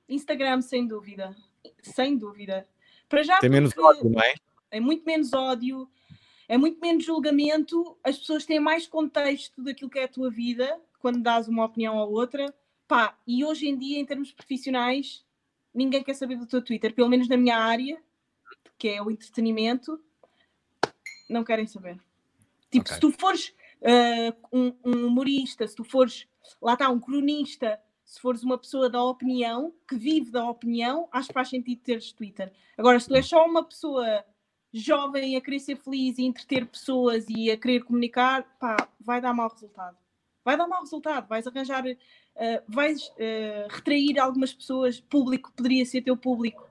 [0.08, 1.36] Instagram, sem dúvida.
[1.82, 2.68] Sem dúvida.
[3.08, 4.36] Para já, Tem menos porque ódio, não é?
[4.70, 5.90] é muito menos ódio,
[6.48, 10.80] é muito menos julgamento, as pessoas têm mais contexto daquilo que é a tua vida
[11.00, 12.54] quando dás uma opinião ou outra.
[12.88, 15.26] Pá, e hoje em dia, em termos profissionais,
[15.74, 18.00] ninguém quer saber do teu Twitter, pelo menos na minha área,
[18.78, 20.00] que é o entretenimento,
[21.30, 22.00] não querem saber.
[22.72, 22.94] Tipo, Ok.
[22.94, 23.54] se tu fores
[23.84, 26.28] ah, um, um humorista, se tu fores,
[26.62, 31.28] lá está, um cronista, se fores uma pessoa da opinião, que vive da opinião, acho
[31.28, 32.52] que faz sentido teres Twitter.
[32.78, 34.26] Agora, se tu és só uma pessoa
[34.74, 39.34] jovem a querer ser feliz e entreter pessoas e a querer comunicar, pá, vai dar
[39.34, 39.98] mau resultado.
[40.44, 41.84] Vai dar mau resultado, vais arranjar,
[42.36, 46.68] eh, vais eh, retrair algumas pessoas, público poderia ser teu público,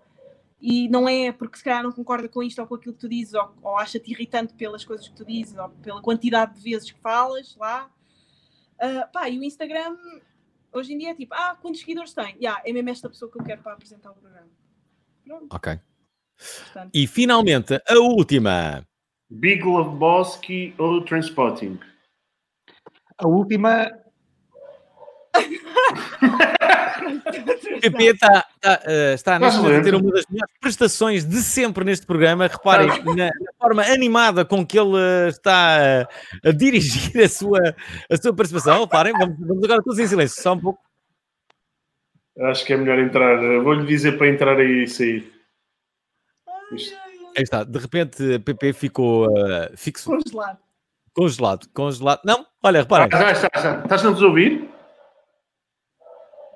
[0.61, 3.09] e não é porque se calhar não concorda com isto ou com aquilo que tu
[3.09, 6.91] dizes, ou, ou acha-te irritante pelas coisas que tu dizes, ou pela quantidade de vezes
[6.91, 7.91] que falas lá.
[8.81, 9.97] Ah, pá, e o Instagram,
[10.73, 12.37] hoje em dia é tipo, ah, quantos seguidores tem?
[12.37, 14.49] Yeah, é mesmo esta pessoa que eu quero para apresentar o programa.
[15.25, 15.81] Pronto, Ok.
[16.65, 16.91] portanto.
[16.95, 18.87] E finalmente, a última.
[19.31, 21.79] Big Love Bosky ou Transpotting?
[23.19, 23.91] A última.
[27.79, 31.25] O PP está, está, eh, está neste Estás momento a ter uma das melhores prestações
[31.25, 32.47] de sempre neste programa.
[32.49, 35.79] Reparem na, na forma animada com que ele eh, está
[36.43, 37.61] a, a dirigir a sua,
[38.11, 38.81] a sua participação.
[38.81, 40.81] Reparem, vamos, vamos agora todos em silêncio, só um pouco.
[42.41, 43.37] Acho que é melhor entrar.
[43.63, 45.33] Vou-lhe dizer para entrar aí e sair.
[46.73, 46.97] Isto.
[47.37, 50.59] Aí está, de repente, a PP ficou eh, fixo, Congelado.
[51.15, 52.21] congelado, congelado.
[52.25, 53.09] Não, olha, reparem.
[53.13, 53.81] Ah, já está, já.
[53.83, 54.69] Estás a nos ouvir?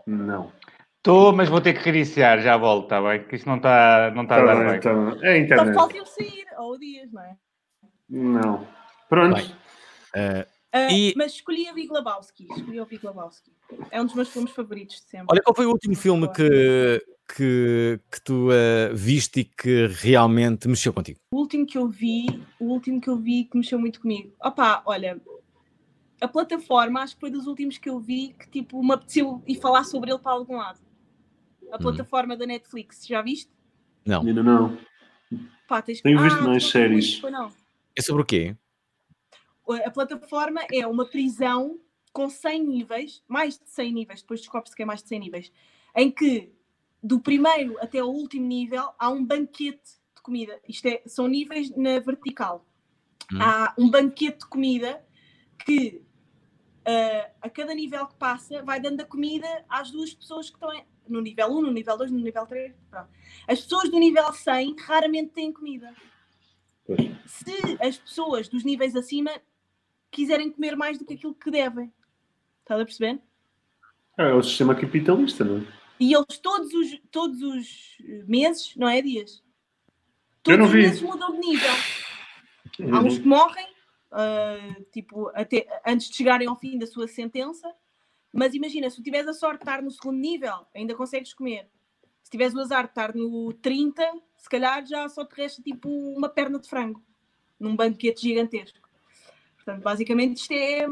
[0.06, 0.52] Não.
[0.98, 3.24] Estou, mas vou ter que reiniciar, já volto, está bem?
[3.24, 4.80] Que isto não está não tá a Tá dar bem, bem.
[4.80, 5.18] tá bem.
[5.22, 5.74] É a Só internet.
[5.74, 7.36] falta eu sair, ou dias, não é?
[8.08, 8.66] Não.
[9.08, 9.34] Pronto.
[9.36, 9.46] Bem.
[10.14, 12.44] Uh, Ah, E- Mas escolhi a Big Lebowski.
[12.50, 13.52] Escolhi o Big Lebowski.
[13.90, 15.26] É um dos meus filmes favoritos de sempre.
[15.30, 17.04] olha, qual foi o último filme que,
[17.36, 21.18] que, que tu uh, viste e que realmente mexeu contigo?
[21.30, 22.24] O último que eu vi,
[22.58, 24.32] o último que eu vi que mexeu muito comigo.
[24.42, 25.20] Opa, olha,
[26.22, 29.56] a plataforma acho que foi dos últimos que eu vi que tipo me apeteceu ir
[29.56, 30.80] falar sobre ele para algum lado.
[31.72, 33.50] A plataforma da Netflix, já viste?
[34.06, 34.20] Não.
[34.22, 34.78] Ainda não.
[35.66, 37.18] Pá, tens Tenho visto tu mais séries.
[37.18, 37.50] foi não.
[37.96, 38.56] É sobre o quê?
[39.84, 41.80] A plataforma é uma prisão
[42.12, 45.52] com 100 níveis, mais de 100 níveis, depois descobre-se que é mais de 100 níveis,
[45.96, 46.52] em que
[47.02, 50.60] do primeiro até o último nível há um banquete de comida.
[50.68, 52.66] Isto é, são níveis na vertical.
[53.32, 53.38] Hum.
[53.40, 55.02] Há um banquete de comida
[55.64, 56.02] que
[56.84, 60.72] ah, a cada nível que passa vai dando a comida às duas pessoas que estão
[60.72, 62.72] em- no nível 1, no nível 2, no nível 3.
[62.90, 63.08] Pronto.
[63.48, 65.92] As pessoas do nível 100 raramente têm comida
[66.86, 67.00] Pois.
[67.26, 69.30] se as pessoas dos níveis acima
[70.10, 71.92] quiserem comer mais do que aquilo que devem.
[72.60, 73.20] Estás a perceber?
[74.18, 75.66] É o sistema capitalista, não é?
[75.98, 79.42] E eles todos os, todos os meses, não é dias?
[80.44, 80.78] Eu Todos não os vi.
[80.82, 81.70] meses mudam de nível.
[82.92, 83.71] Há uns que morrem,
[84.12, 87.72] ah, tipo, até, antes de chegarem ao fim da sua sentença.
[88.32, 91.68] Mas imagina, se tu tiveres a sorte de estar no segundo nível, ainda consegues comer.
[92.22, 94.02] Se tiveres o azar de estar no 30,
[94.36, 97.02] se calhar já só te resta tipo uma perna de frango
[97.60, 98.78] num banquete gigantesco.
[99.56, 100.86] Portanto, basicamente isto é,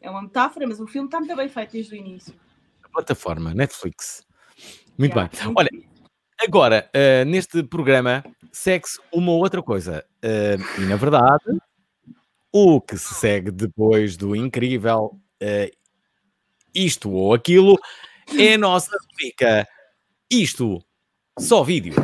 [0.00, 2.34] é uma metáfora, mas o filme está muito bem feito desde o início.
[2.92, 4.26] Plataforma, Netflix.
[4.98, 5.44] Muito Yeah, bem.
[5.46, 5.70] muito Olha,
[6.42, 10.04] agora, uh, neste programa, segue-se uma outra coisa.
[10.22, 11.58] Uh, e, na verdade,
[12.52, 15.76] o que se segue depois do incrível uh,
[16.74, 17.78] isto ou aquilo
[18.38, 19.66] é a nossa rubrica
[20.30, 20.82] Isto,
[21.38, 21.94] só vídeo.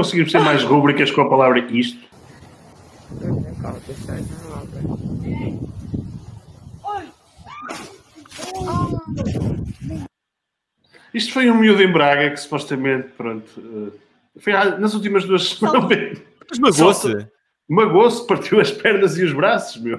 [0.00, 2.08] Conseguimos ter mais rubricas com a palavra isto?
[11.12, 16.18] Isto foi um miúdo em Braga que supostamente, pronto, eh, foi nas últimas duas semanas.
[16.48, 17.28] Mas magoou-se.
[17.68, 19.98] Magoou-se, partiu as pernas e os braços, meu.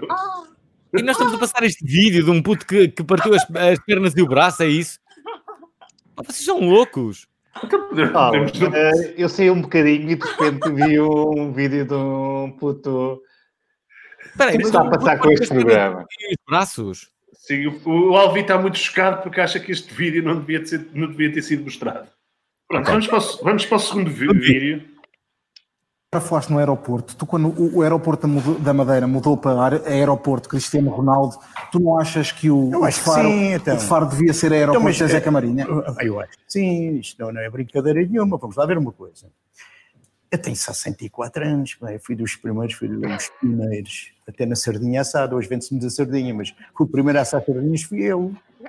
[0.93, 3.79] E nós estamos a passar este vídeo de um puto que, que partiu as, as
[3.85, 4.99] pernas e o braço, é isso?
[6.15, 7.27] Vocês são loucos.
[7.63, 7.81] Então
[8.15, 13.21] Ah, eh, eu sei um bocadinho e de repente vi um vídeo de um puto.
[14.25, 16.05] Espera aí, O que está a passar com este programa?
[16.29, 17.11] Os braços?
[17.33, 21.07] Sim, o, Alvi está muito chocado porque acha que este vídeo não devia ter, não
[21.07, 22.07] devia ter sido mostrado.
[22.67, 24.87] Pronto, vamos, para o, vamos para o segundo vídeo.
[26.13, 27.15] Já falaste no aeroporto.
[27.15, 31.37] Tu, quando o, o aeroporto da da Madeira mudou para aer- aeroporto Cristiano Ronaldo,
[31.71, 33.77] tu não achas que o, Eu o acho que Faro, sim, então.
[33.77, 35.65] o Faro devia ser aeroporto Então, da eh, Camarinha?
[36.01, 38.37] Eu acho que sim, isto não, não é brincadeira nenhuma.
[38.37, 39.27] Vamos lá ver uma coisa.
[40.29, 45.33] Eu tenho 64 anos, eu fui dos primeiros, fui dos primeiros, até na sardinha assada.
[45.33, 48.33] Hoje vende-se muita sardinha, mas o primeiro a assar sardinhas fui eu.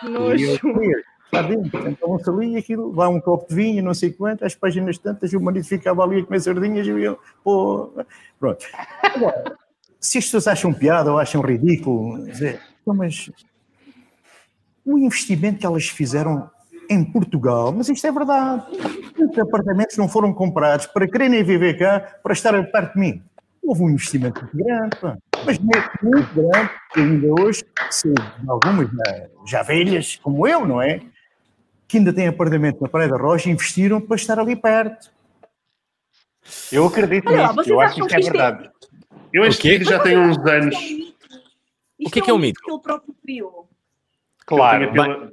[0.00, 0.96] Que eu comia,
[1.32, 4.96] Lá dentro, sentavam-se ali, aquilo, lá um copo de vinho, não sei quanto, às páginas
[4.98, 7.92] tantas, o marido ficava ali a comer sardinhas e eu, pô,
[8.40, 8.64] pronto.
[9.02, 9.56] Agora,
[10.00, 13.30] se as pessoas acham piada ou acham ridículo, dizer, então, mas
[14.86, 16.50] o investimento que elas fizeram
[16.88, 18.64] em Portugal, mas isto é verdade,
[19.18, 23.22] muitos apartamentos não foram comprados para quererem viver cá, para estar perto de mim.
[23.62, 24.96] Houve um investimento muito grande,
[25.44, 28.14] mas muito, muito grande, e ainda hoje, se
[28.48, 31.02] algumas já, já velhas, como eu, não é?
[31.88, 35.10] Que ainda têm apartamento na Praia da Rocha, investiram para estar ali perto.
[36.70, 38.70] Eu acredito Olha nisso, eu acho que isto é é- verdade.
[39.32, 40.74] Eu este O vídeo já tem uns anos.
[40.76, 42.60] Isto que é que é um mito?
[42.62, 43.68] que ele próprio criou.
[44.46, 44.84] Claro.
[44.84, 45.30] Ele pela-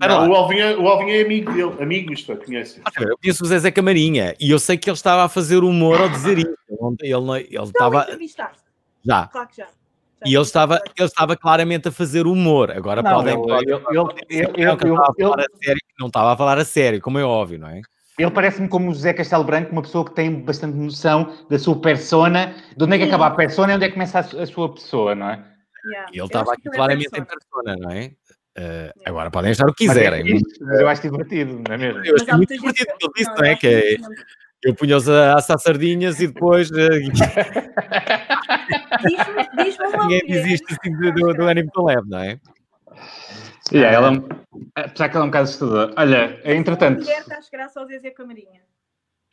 [0.00, 2.80] Não, o, Alvin é, o Alvin é amigo dele, amigo isto é, conhece.
[3.00, 6.08] Eu conheço o Zezé Camarinha e eu sei que ele estava a fazer humor ao
[6.08, 6.56] dizer isso.
[6.68, 8.06] Ele, não- ele, não- ele Não, estava.
[9.04, 9.26] Já.
[9.26, 9.68] Claro que já.
[10.24, 12.70] E ele estava, ele estava claramente a fazer humor.
[12.70, 13.34] Agora Não, podem.
[13.34, 13.42] ele-
[15.98, 17.80] não, estava a falar a sério, a a como é óbvio, não é?
[18.18, 21.80] Ele parece-me como o José Castelo Branco, uma pessoa que tem bastante noção da sua
[21.80, 24.38] persona, de onde é que acaba a persona e onde é que começa a, su-
[24.38, 25.42] a sua pessoa, não é?
[25.84, 26.10] Yeah.
[26.12, 27.72] E ele estava acho aqui é claramente em persona.
[27.72, 28.12] persona, não é?
[28.54, 30.26] Eh, agora podem achar o que Mas é quiserem.
[30.38, 32.04] fixe, mas eu acho divertido, não é mesmo?
[32.04, 33.50] Eu Mas há muito divertido o que ele disse, não, não é?
[33.52, 34.08] acho Que é- não-
[34.64, 36.88] eu punha-os a assar sardinhas e depois eh,
[39.56, 42.38] Diz-me uma ninguém mulher- desiste assim do, do, do ânimo tão leve, não é?
[43.72, 44.12] Yeah, ela,
[44.74, 45.94] apesar que ela é um bocado assustadora.
[45.96, 48.60] Olha, Uma entretanto, mulher que acho graça ao Zezé Camarinha.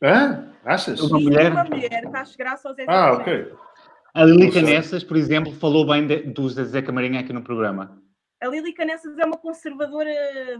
[0.02, 0.52] Hã?
[0.64, 1.00] Achas?
[1.00, 3.42] uma mulher, Uma mulher acho graça ao Zezé Ah, Camarinha.
[3.46, 3.52] ok.
[4.14, 4.50] a Lili.
[4.52, 8.00] Canessas, por exemplo, falou bem de, do Zé Camarinha aqui no programa.
[8.42, 10.10] A Lili Canessas é uma conservadora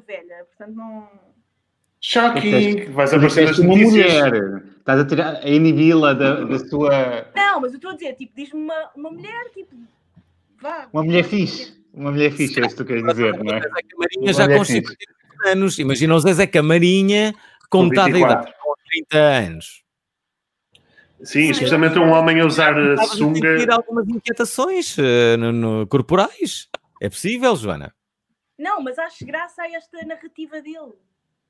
[0.06, 1.08] velha, portanto não.
[2.00, 2.90] Shocking!
[2.92, 4.14] Vais aparecer nas uma notícias.
[4.14, 7.26] mulher, estás a tirar a inibi-la da, da sua.
[7.36, 9.74] Não, mas eu estou a dizer, tipo, diz-me uma, uma mulher, tipo.
[10.60, 10.88] Vá.
[10.92, 11.78] Uma mulher fixe.
[11.92, 13.60] Uma mulher fixe, é isso que tu queres dizer, não é?
[13.60, 14.72] Camarinha já com fixe.
[14.80, 15.78] 50 anos.
[15.78, 17.34] Imagina o Zezé Camarinha
[17.68, 18.42] com metade da 24.
[18.44, 18.74] idade, com
[19.10, 19.82] 30 anos.
[21.22, 23.58] Sim, especialmente um homem a usar eh, a sunga.
[23.58, 26.66] sentir algumas inquietações eh, no, no- corporais.
[27.02, 27.94] É possível, Joana?
[28.58, 30.92] Não, mas acho graça a esta narrativa dele.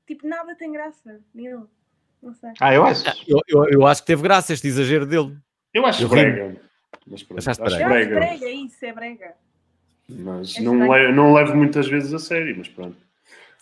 [0.07, 1.63] Tipo, nada tem graça nele.
[2.21, 2.51] Não sei.
[2.59, 3.03] Ah, eu acho.
[3.27, 5.37] Eu, eu, eu acho que teve graça este exagero dele.
[5.73, 6.61] Eu acho Eu brega.
[7.07, 7.85] Mas pronto, acho Eu brega?
[7.85, 8.15] acho brega.
[8.15, 9.33] brega, é isso, é brega.
[10.09, 11.07] Mas É não, estranho.
[11.07, 12.97] le não levo muitas vezes a sério, mas pronto.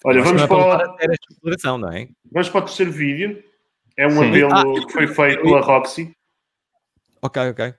[0.03, 2.07] Olha, Mas vamos não é para, levar o, a sério esta declaração, não é?
[2.31, 3.43] vamos para o terceiro vídeo.
[3.95, 4.29] É um Sim.
[4.29, 6.13] apelo Ah, que foi feito pela Roxy.
[7.21, 7.73] Ok, ok.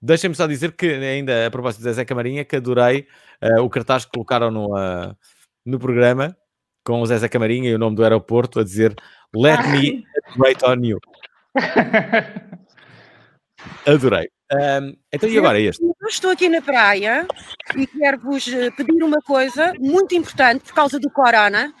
[0.00, 3.08] Deixem-me só dizer que, ainda a propósito de Zezé Camarinha, que adorei
[3.40, 5.16] eh, o cartaz que colocaram no, ah,
[5.66, 6.36] no programa
[6.88, 8.96] com o Zezé Camarinha e o nome do aeroporto a dizer
[9.36, 10.06] Let me
[10.38, 10.98] wait on you.
[13.84, 14.30] Adorei.
[14.50, 15.84] Ahm, então, e agora este?
[15.84, 17.28] Eu estou aqui na praia
[17.76, 21.74] e quero-vos eh, pedir uma coisa muito importante por causa do corona.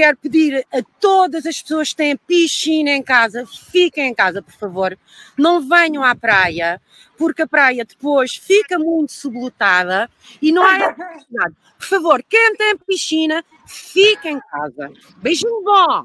[0.00, 4.54] Quero pedir a todas as pessoas que têm piscina em casa, fiquem em casa, por
[4.54, 4.98] favor.
[5.36, 6.80] Não venham à praia,
[7.18, 10.08] porque a praia depois fica muito sublotada
[10.40, 11.54] e não há eletricidade.
[11.78, 14.90] Por favor, quem tem piscina, fique em casa.
[15.18, 16.02] Beijinho bom!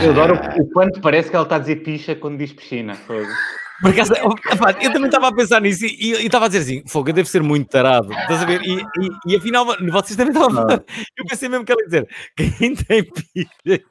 [0.00, 2.94] Eu adoro o, quanto parece que ela está a dizer picha quando diz piscina.
[2.94, 3.26] Fogo.
[3.80, 4.12] Por acaso,
[4.82, 7.42] eu também estava a pensar nisso e estava a dizer assim: Fogo, eu devo ser
[7.42, 8.12] muito tarado.
[8.12, 8.60] Estás a ver?
[8.62, 10.84] E, e, e afinal, vocês também estavam a falar.
[11.16, 13.84] Eu pensei mesmo que ela ia dizer: Quem tem picha,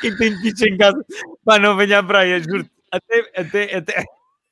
[0.00, 1.04] quem tem picha em casa,
[1.44, 2.68] pá, não venha à praia, juro.
[2.92, 4.04] Até, até, até.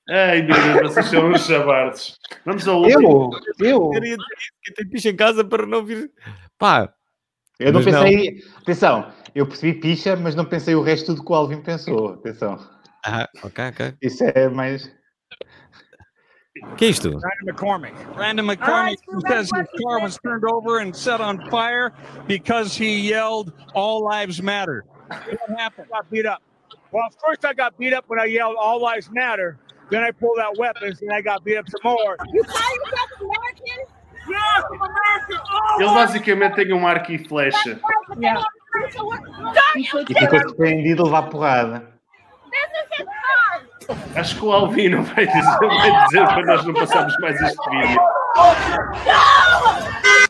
[0.09, 2.19] Ai, meu Deus, vocês são uns chabardos.
[2.45, 3.31] Vamos ao último.
[3.61, 4.17] Eu, eu,
[4.63, 6.11] quem tem picha em casa para não vir.
[6.59, 6.93] Pá,
[7.59, 8.03] eu não Mas não.
[8.03, 8.43] pensei.
[8.61, 12.15] Atenção, eu percebi picha, mas não pensei o resto do que o Alvin pensou.
[12.15, 12.59] Atenção.
[13.05, 13.95] Ah, ok, ok.
[14.01, 14.91] Isso é mais.
[16.63, 17.11] O que é isto?
[17.11, 17.95] Brandon McCormick.
[18.15, 21.93] Brandon Ah, McCormick from says his car was turned over and set on fire
[22.27, 24.85] because he yelled, All lives matter.
[25.09, 25.89] What happened?
[25.91, 26.43] Got beat up.
[26.93, 29.59] Well, first I got beat up when I yelled, All lives matter.
[29.91, 32.17] Then I pulled out weapons and I got beat up some more.
[32.33, 33.87] You call yourself American?
[34.29, 35.39] Yes, I'm American.
[35.53, 37.81] Oh, Ele basicamente tem um arco e flecha.
[38.21, 38.43] Yeah.
[39.77, 41.93] E ficou surpreendido a levar porrada.
[44.15, 48.01] Acho que o Alvino vai dizer, vai dizer para nós não passarmos mais este vídeo.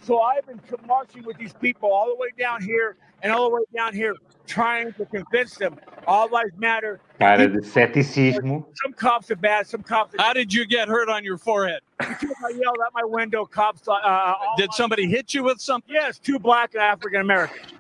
[0.02, 3.54] So I've been marching with these people all the way down here and all the
[3.56, 4.14] way down here,
[4.46, 5.76] trying to convince them
[6.07, 7.00] all lives matter.
[7.18, 8.64] Cara de ceticismo.
[8.82, 9.66] Some cops are bad.
[9.66, 10.14] Some cops.
[10.18, 11.80] How did you get hurt on your forehead?
[11.98, 13.44] Because I yelled out my window.
[13.46, 13.86] Cops.
[13.86, 15.92] Uh, uh, did somebody hit you with something?
[15.92, 17.72] Yes, two black African Americans.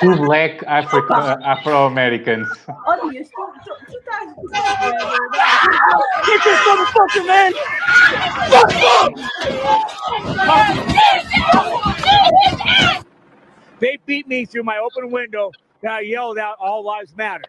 [0.00, 2.48] Two black Africa, Afro-Americans.
[2.68, 3.98] Ó, Dias, tu, tu, tu.
[6.26, 7.52] Get this motherfucker, man!
[13.80, 15.50] They beat me through my open window.
[15.84, 17.44] And I yelled out, "All lives matter."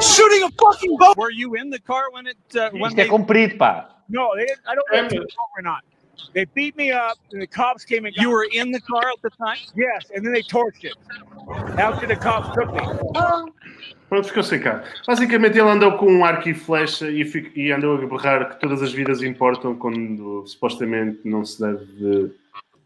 [0.00, 1.18] Shooting a fucking boat.
[1.18, 3.88] Were you in the car when it uh, when Isto é pá.
[4.08, 5.26] No, they I don't know if they were
[5.58, 5.84] or not.
[6.32, 9.10] They beat me up, and the cops came and got You were in the car
[9.10, 9.58] at the time?
[9.76, 10.94] Yes, and then they torched it.
[11.78, 12.80] After the cops took me.
[14.10, 14.82] Pronto, ficou sem cá.
[15.06, 18.60] Basicamente ele andou com um arco e flecha e, fic- e andou a berrar que
[18.60, 22.32] todas as vidas importam quando supostamente não se deve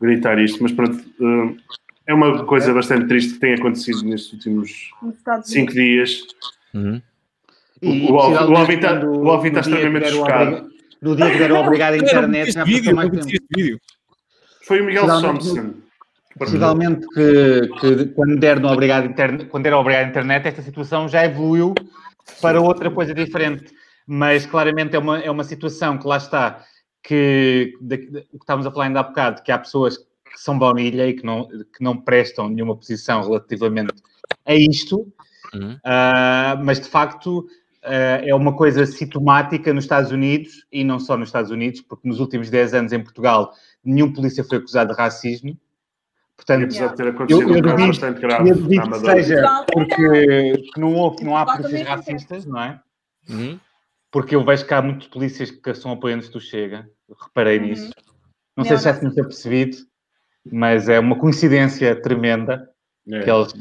[0.01, 0.63] gritar isto.
[0.63, 1.57] Mas pronto, eh,
[2.09, 4.91] é uma coisa bastante triste que tem acontecido nestes últimos
[5.45, 6.21] cinco dias.
[6.75, 7.01] Uhum.
[7.81, 8.19] E, O
[8.57, 10.71] Alvin- tá- tá que extremamente chocado.
[11.01, 13.81] No dia que der obrigado à internet, já vídeo, mais tempo.
[14.67, 15.75] Foi o Miguel Thompson
[16.39, 21.25] Possivelmente que, que quando, der no obrigado internet, quando der obrigado internet, esta situação já
[21.25, 21.75] evoluiu
[22.41, 23.73] para outra coisa diferente.
[24.07, 26.63] Mas claramente é uma, é uma situação que lá está,
[27.03, 30.41] que, de, de, o que estávamos a falar ainda há bocado, que há pessoas que
[30.41, 33.95] são baunilha e que não, que não prestam nenhuma posição relativamente
[34.45, 35.11] a isto,
[35.55, 35.75] Uhum.
[35.75, 41.17] Uh, mas de facto uh, é uma coisa sintomática nos Estados Unidos e não só
[41.17, 43.53] nos Estados Unidos, porque nos últimos 10 anos em Portugal
[43.85, 45.57] nenhum polícia foi acusado de racismo.
[46.37, 49.23] Portanto, apesar de ter acontecido eu, eu um caso bastante grave eu na Amadora.
[49.23, 52.81] seja porque que não, houve, não há polícias racistas, não é?
[53.29, 53.59] Uhum.
[54.11, 56.89] Porque eu vejo que há muitos polícias que são apoiantes do Chega,
[57.23, 57.67] reparei Uhum.
[57.67, 57.91] nisso.
[58.57, 59.77] Não sei se já tinha percebido,
[60.51, 62.69] mas é uma coincidência tremenda
[63.11, 63.21] É.
[63.23, 63.53] que eles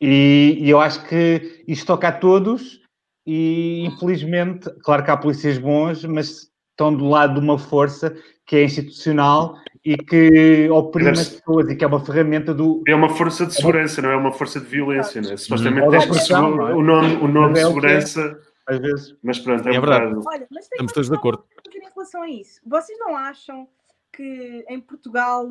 [0.00, 2.80] e, e eu acho que isto toca a todos
[3.26, 8.14] e infelizmente, claro que há polícias bons, mas estão do lado de uma força
[8.46, 9.56] que é institucional
[9.86, 12.82] e que oprime as pessoas e que é uma ferramenta do.
[12.88, 15.36] É uma força de segurança, não é uma força de violência, não é?
[15.36, 16.74] Supostamente Ou de deve opressão, não é?
[16.74, 17.66] o nome, o nome de é é.
[17.66, 19.16] segurança, Às vezes.
[19.22, 20.16] mas pronto, é, É verdade.
[20.26, 21.44] Olha, mas tem Estamos todos de acordo.
[21.72, 22.60] em relação a isso.
[22.66, 23.68] Vocês não acham
[24.12, 25.46] que em Portugal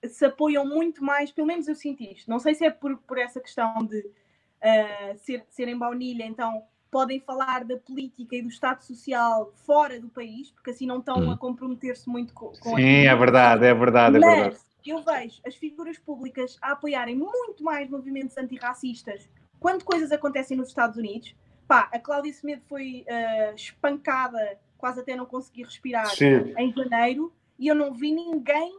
[0.00, 2.96] eh, se apoiam muito mais, pelo menos eu sinto isto, não sei se é por,
[2.98, 4.08] por essa questão de
[4.60, 6.62] eh, ser, serem baunilha, então
[6.92, 11.16] podem falar da política e do Estado Social fora do país, porque assim não estão
[11.16, 11.30] Hum.
[11.30, 14.56] a comprometer-se muito com, com Sim, é verdade, é verdade, é verdade.
[14.56, 19.26] mas eu vejo as figuras públicas a apoiarem muito mais movimentos antirracistas
[19.58, 21.34] quando coisas acontecem nos Estados Unidos.
[21.66, 27.32] Pá, a Cláudia Semedo foi ah, espancada, quase até não conseguir respirar Sim, em janeiro,
[27.58, 28.78] e eu não vi ninguém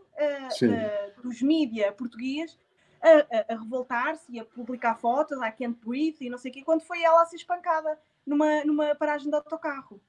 [0.51, 0.71] Sim.
[0.75, 2.59] ah, dos mídia português
[3.03, 6.53] a, a- a revoltar-se e a publicar fotos, I can't breathe e não sei o
[6.53, 10.01] quê, quando foi ela a ser espancada numa, numa paragem de autocarro.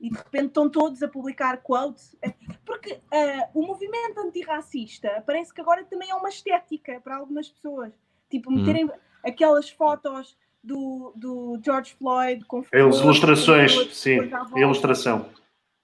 [0.00, 2.16] E de repente estão todos a publicar quotes.
[2.64, 7.92] Porque ah, o movimento antirracista parece que agora também é uma estética para algumas pessoas.
[8.28, 8.56] Tipo, Hum.
[8.56, 8.90] meterem
[9.22, 14.56] aquelas fotos do, do George Floyd com as flores, ilustrações, sim, volta.
[14.56, 15.30] a ilustração.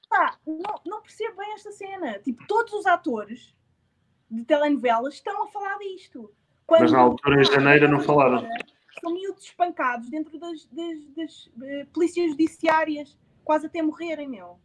[0.09, 2.19] Pá, não, não percebo bem esta cena.
[2.19, 3.55] Tipo, todos os atores
[4.31, 6.31] de telenovelas estão a falar disto.
[6.71, 8.47] Mas na altura, em janeiro, não falaram.
[9.01, 14.59] São miúdos espancados dentro das, das, das, eh, polícias judiciárias, quase até morrerem, meu.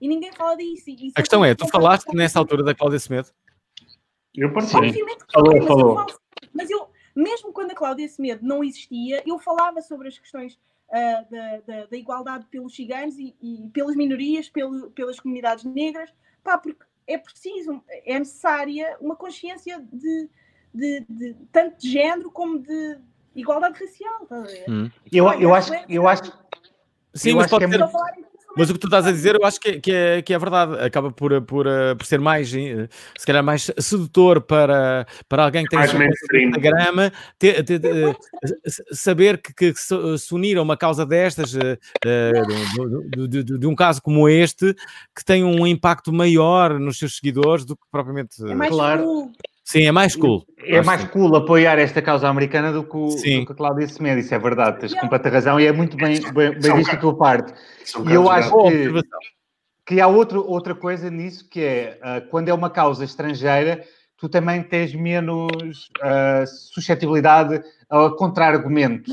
[0.00, 0.88] E ninguém fala disso.
[0.88, 3.28] E- e A questão é, tu falaste nessa altura da Cláudia Semedo?
[4.34, 4.48] Eu.
[4.48, 5.88] Obviamente que Falou, mas, falou.
[5.90, 6.20] Eu falo-
[6.52, 10.58] mas eu, mesmo quando a Cláudia Semedo não existia, eu falava sobre as questões
[10.90, 16.12] ah, da, da- da igualdade pelos ciganos e, e pelas minorias, pelo- pelas comunidades negras,
[16.42, 20.28] pá, porque é preciso, é necessária uma consciência de,
[20.72, 22.98] de- de- tanto de género como de
[23.34, 24.26] igualdade racial.
[24.30, 24.64] Ver?
[24.68, 24.90] Hum.
[25.12, 26.44] Eu, Pá, eu, é acho, eu acho
[27.14, 27.84] Sim, Eu mas acho pode que é ter.
[27.84, 28.00] Estou
[28.56, 30.38] Mas o que tu estás a dizer, eu acho que, é- que, é, que é
[30.38, 30.78] verdade.
[30.84, 32.88] Acaba por, por, por ser mais, eh,
[33.18, 38.14] se calhar, mais sedutor para, para alguém que tem Instagram ter- ter- ter- eh,
[38.92, 39.94] saber que, que se,
[40.34, 44.74] unir a uma causa destas, eh, de, de- de- de- um caso como este,
[45.14, 48.42] que tem um impacto maior nos seus seguidores do que propriamente.
[48.48, 49.02] É mais Claro.
[49.02, 49.32] cool.
[49.64, 50.44] Sim, é mais cool.
[50.58, 53.40] É mais que- cool apoiar esta causa americana do que, o, Sim.
[53.40, 56.20] do que a Cláudia Semedo, isso é verdade, tens completa razão e é muito bem,
[56.32, 57.52] bem, bem visto da tua parte.
[57.84, 58.92] São E eu acho que,
[59.86, 63.82] que há outro, outra coisa nisso que é ah, quando é uma causa estrangeira,
[64.18, 69.12] tu também tens menos ah, suscetibilidade a contra-argumentos.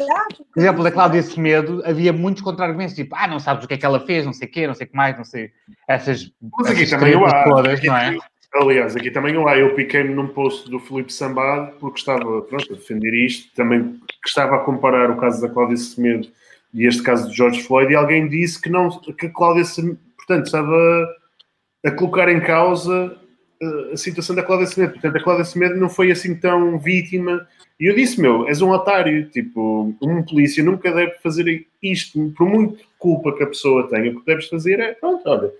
[0.54, 3.78] Por exemplo, da Cláudia Semedo havia muitos contra-argumentos, tipo, ah, não sabes o que é
[3.78, 5.52] que ela fez, não sei o quê, não sei o que mais, não sei.
[5.88, 6.30] Essas,
[6.60, 7.14] Mas essas também
[7.46, 8.18] todas, não é?
[8.54, 9.58] Aliás, aqui também há.
[9.58, 14.58] Eu piquei-me num post do Filipe Sambado porque estava pronto, a defender isto, também estava
[14.58, 16.28] a comparar o caso da Cláudia Semedo
[16.74, 20.00] e este caso de George Floyd, e alguém disse que, não, que a Cláudia Semedo,
[20.18, 21.16] portanto, estava
[21.86, 23.18] a colocar em causa
[23.62, 24.94] eh, a situação da Cláudia Semedo.
[24.94, 27.46] Portanto, a Cláudia Semedo não foi assim tão vítima.
[27.80, 29.30] E eu disse, meu, és um otário.
[29.30, 32.34] Tipo, um polícia nunca deve fazer isto.
[32.38, 35.52] Por muito culpa que a pessoa tenha, o que deves fazer é, pronto, olha,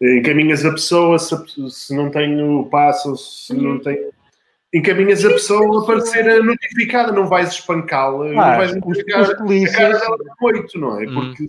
[0.00, 1.34] encaminhas a pessoa, se,
[1.70, 4.10] se não tem o passo, ou se não tem...
[4.74, 9.28] Encaminhas a pessoa para ser notificada, não vais espancá-la, não Ah, vais os, notificar os
[9.28, 11.04] a cara polícias, dela de coito, não é?
[11.06, 11.14] Hum.
[11.36, 11.44] Porque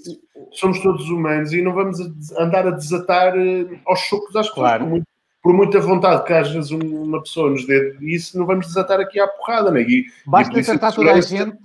[0.52, 2.00] somos todos humanos e não vamos
[2.38, 4.54] andar a desatar eh, aos chocos às pessoas.
[4.68, 4.84] Claro.
[4.84, 5.08] Por, muito-
[5.42, 9.00] por muita vontade que às vezes um- uma pessoa nos dê isso, não vamos desatar
[9.00, 9.80] aqui à porrada?
[9.80, 11.58] E, basta e por isso tratar a toda a gente,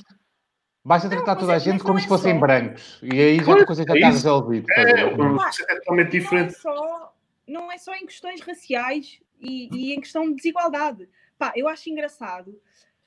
[0.84, 2.40] basta tratar mas toda é- a gente mas como não se é fossem só.
[2.40, 3.00] brancos.
[3.02, 4.16] E aí já a coisa já é está isso.
[4.18, 4.66] resolvida.
[4.72, 6.52] É, é totalmente não é diferente.
[6.54, 7.14] só,
[7.46, 11.08] não é só em questões raciais e, e em questão de desigualdade.
[11.38, 12.60] Pá, eu acho engraçado.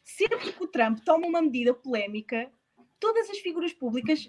[0.03, 2.49] Sempre que o Trump toma uma medida polémica,
[2.99, 4.27] todas as figuras públicas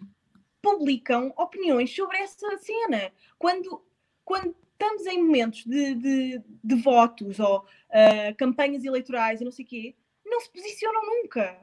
[0.60, 3.12] publicam opiniões sobre essa cena.
[3.38, 3.82] Quando,
[4.24, 9.64] quando estamos em momentos de, de, de votos ou uh, campanhas eleitorais e não sei
[9.64, 11.60] o quê, não se posicionam nunca.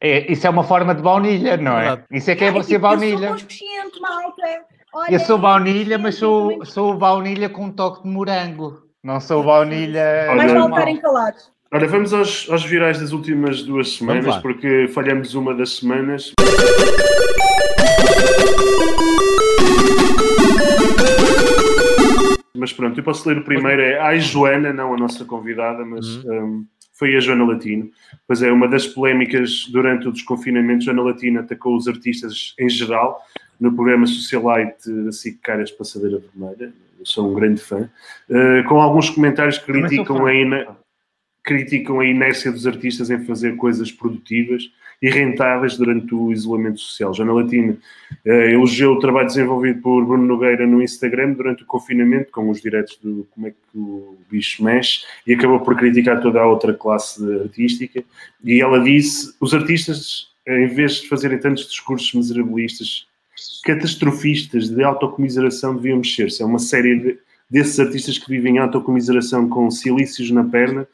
[0.00, 2.00] É, isso é uma forma de baunilha, não é?
[2.12, 3.30] Isso é que é, você tipo, baunilha.
[3.30, 4.62] Eu sou consciente, malta.
[4.94, 8.82] Olha, Eu sou baunilha, mas sou, sou baunilha com um toque de morango.
[9.02, 10.26] Não sou baunilha.
[10.28, 10.68] Vale normal.
[10.70, 11.50] estarem calados.
[11.72, 16.32] Olha, vamos aos, aos virais das últimas duas semanas, porque falhamos uma das semanas.
[22.56, 23.82] Mas pronto, eu posso ler o primeiro.
[23.82, 26.64] É Ai Joana, não a nossa convidada, mas um,
[26.98, 27.90] foi a Joana Latino.
[28.26, 33.24] Pois é, uma das polémicas durante o desconfinamento, Joana Latino atacou os artistas em geral
[33.60, 36.72] no programa Socialite da SIC Caras Passadeira Vermelha.
[36.98, 37.88] Eu sou um grande fã.
[38.28, 40.76] Uh, com alguns comentários que criticam a, ina-
[41.44, 44.68] criticam a inércia dos artistas em fazer coisas produtivas
[45.00, 47.14] e rentáveis durante o isolamento social.
[47.14, 47.78] Joana Latino
[48.24, 52.60] eh, elogiou o trabalho desenvolvido por Bruno Nogueira no Instagram durante o confinamento, com os
[52.60, 56.74] diretos do Como é que o bicho mexe, e acabou por criticar toda a outra
[56.74, 58.02] classe artística.
[58.42, 63.06] E ela disse: os artistas, em vez de fazerem tantos discursos miserabilistas,
[63.64, 66.42] catastrofistas, de autocomiseração, deviam mexer-se.
[66.42, 67.18] É uma série de,
[67.48, 70.86] desses artistas que vivem em autocomiseração com silícios na perna,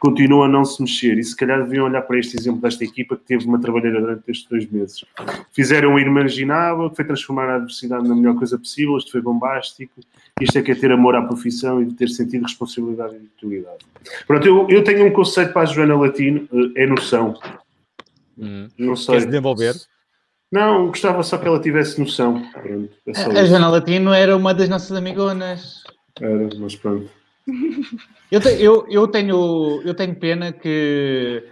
[0.00, 1.18] continuam a não se mexer.
[1.18, 4.28] E se calhar deviam olhar para este exemplo desta equipa que teve uma trabalheira durante
[4.30, 5.04] estes dois meses.
[5.52, 8.96] Fizeram o inimaginável, que foi transformar a adversidade na melhor coisa possível.
[8.96, 10.00] Isto foi bombástico.
[10.40, 13.26] Isto é que é ter amor à profissão e ter sentido de responsabilidade e de
[13.26, 13.78] utilidade.
[14.26, 17.38] Pronto, eu, eu tenho um conceito para a Joana Latino, eh, é noção.
[18.78, 19.14] Não sei.
[19.14, 19.74] Queres desenvolver?
[20.50, 22.42] Não, gostava só que ela tivesse noção.
[22.52, 23.46] Pronto, é A isso.
[23.46, 25.84] Joana Latino era uma das nossas amigonas.
[26.18, 27.08] Era, mas pronto.
[28.30, 31.42] Eu, te- eu, eu tenho, eu tenho pena que,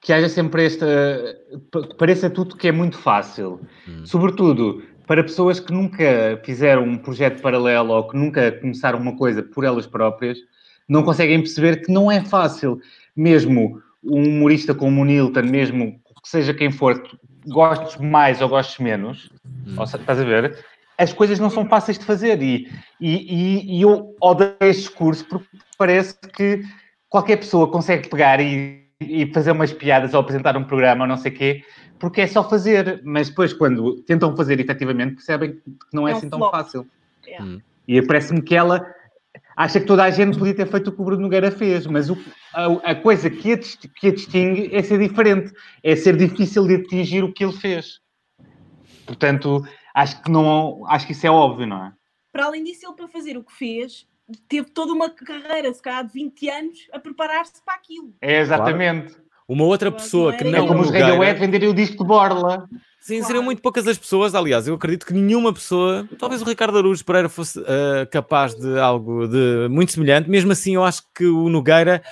[0.00, 0.86] que haja sempre esta.
[1.72, 3.60] pa- Pareça tudo que é muito fácil.
[4.06, 9.42] Sobretudo para pessoas que nunca fizeram um projeto paralelo ou que nunca começaram uma coisa
[9.42, 10.38] por elas próprias,
[10.88, 12.80] não conseguem perceber que não é fácil.
[13.16, 15.92] Mesmo um humorista como o Nilton, mesmo
[16.22, 17.02] que seja quem for,
[17.46, 19.30] gostes mais ou gostes menos,
[19.76, 20.58] ou se- estás a ver?
[20.98, 22.68] As coisas não são fáceis de fazer e,
[23.00, 25.46] e, e- e eu odeio este discurso porque
[25.78, 26.62] parece que
[27.08, 31.16] qualquer pessoa consegue pegar e, e fazer umas piadas ou apresentar um programa ou não
[31.16, 31.62] sei o quê,
[32.00, 36.14] porque é só fazer, mas depois quando tentam fazer efetivamente percebem que não é, É
[36.14, 36.50] um assim tão flop.
[36.52, 36.86] fácil.
[37.26, 37.38] É.
[37.86, 38.84] E parece-me que ela
[39.56, 42.10] acha que toda a gente podia ter feito o que o Bruno Nogueira fez, mas
[42.10, 42.18] o-
[42.52, 45.52] a, a coisa que a, que a distingue é ser diferente,
[45.84, 48.00] é ser difícil de atingir o que ele fez.
[49.06, 49.64] Portanto,
[49.98, 51.92] acho que não, acho que isso é óbvio, não é?
[52.32, 54.06] Para além disso, ele para fazer o que fez,
[54.48, 58.14] teve toda uma carreira, se calhar de 20 anos, a preparar-se para aquilo.
[58.20, 59.16] É exatamente.
[59.48, 62.68] Uma outra pessoa que É não É como os Radiohead venderem o disco de Borla.
[63.00, 66.76] Sim, seriam muito poucas as pessoas, aliás, eu acredito que nenhuma pessoa, talvez o Ricardo
[66.76, 71.24] Araújo Pereira fosse ah, capaz de algo de muito semelhante, mesmo assim eu acho que
[71.24, 72.02] o Nogueira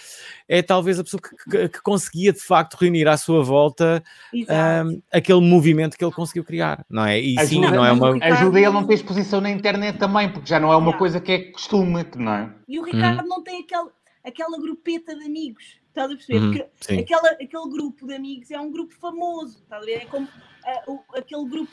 [0.49, 4.03] é talvez a pessoa que, que- que conseguia de facto reunir à sua volta
[4.49, 7.19] ah, aquele movimento que ele conseguiu criar, não é?
[7.21, 8.11] E sim, Ajuda, não é uma...
[8.25, 11.21] ajuda ele a não ter exposição na internet também, porque já não é uma coisa
[11.21, 12.51] que é costume, não é?
[12.67, 13.91] E o Ricardo não tem aquele,
[14.25, 16.39] aquela grupeta de amigos, estás a perceber?
[16.39, 16.99] Uhum, Porque sim.
[17.01, 20.03] aquela, aquele grupo de amigos é um grupo famoso, estás a ver?
[20.03, 20.27] É como
[20.67, 21.73] ah, o- aquele grupo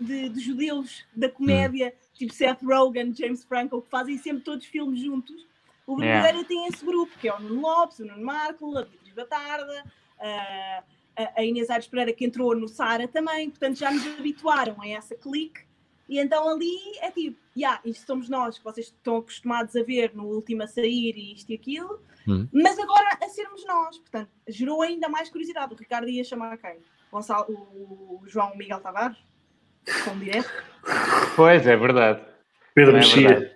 [0.00, 5.00] de, de judeus da comédia, tipo Seth Rogen, James Franco, que fazem sempre todos filmes
[5.00, 5.46] juntos.
[5.86, 6.12] O Bruno.
[6.14, 9.84] Nogueira tem esse grupo, que é o Nuno Lopes, o Nuno Marco, a Beatriz Batarda,
[10.18, 10.82] a,
[11.36, 15.14] a Inês Aires Pereira, que entrou no Sara também, portanto já nos habituaram a essa
[15.14, 15.64] clique.
[16.08, 20.14] E então ali é tipo, yeah, isto somos nós, que vocês estão acostumados a ver
[20.14, 22.48] no último a sair e isto e aquilo, Hum.
[22.52, 23.98] mas agora a sermos nós.
[23.98, 25.72] Portanto, gerou ainda mais curiosidade.
[25.72, 26.78] O Ricardo ia chamar quem?
[27.16, 29.16] Gonçalo, o João Miguel Tavares?
[30.04, 30.50] Com direto?
[31.34, 32.20] Pois, é verdade.
[32.74, 33.52] Pedro é Mexia.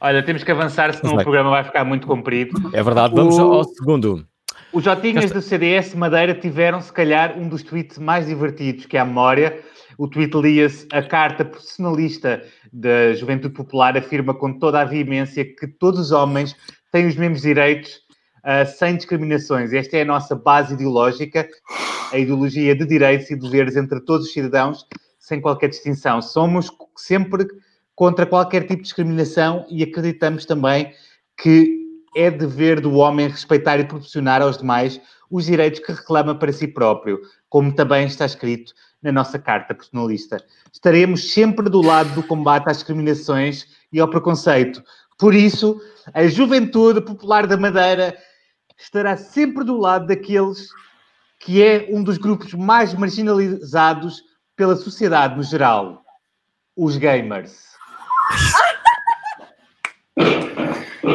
[0.00, 2.70] Olha, temos que avançar, senão o programa vai ficar muito comprido.
[2.72, 4.26] É verdade, vamos O- ao segundo.
[4.72, 9.04] Os Jotinhas do CDS Madeira tiveram, se calhar, um dos tweets mais divertidos que há
[9.04, 9.60] memória.
[9.98, 12.42] O tweet lia-se: A carta personalista
[12.72, 16.56] da Juventude Popular afirma com toda a veemência que todos os homens
[16.90, 18.00] têm os mesmos direitos
[18.42, 19.72] ah, sem discriminações.
[19.72, 21.48] Esta é a nossa base ideológica,
[22.12, 24.86] a ideologia de direitos e deveres entre todos os cidadãos,
[25.18, 26.20] sem qualquer distinção.
[26.20, 27.46] Somos sempre
[27.94, 30.92] contra qualquer tipo de discriminação e acreditamos também
[31.40, 31.80] que
[32.16, 36.66] é dever do homem respeitar e proporcionar aos demais os direitos que reclama para si
[36.66, 38.72] próprio, como também está escrito
[39.02, 40.36] na nossa carta personalista.
[40.72, 44.82] Estaremos sempre do lado do combate às discriminações e ao preconceito.
[45.18, 45.80] Por isso,
[46.12, 48.16] a Juventude Popular da Madeira
[48.82, 50.68] estará sempre do lado daqueles
[51.38, 54.22] que é um dos grupos mais marginalizados
[54.56, 56.02] pela sociedade no geral,
[56.76, 57.72] os gamers.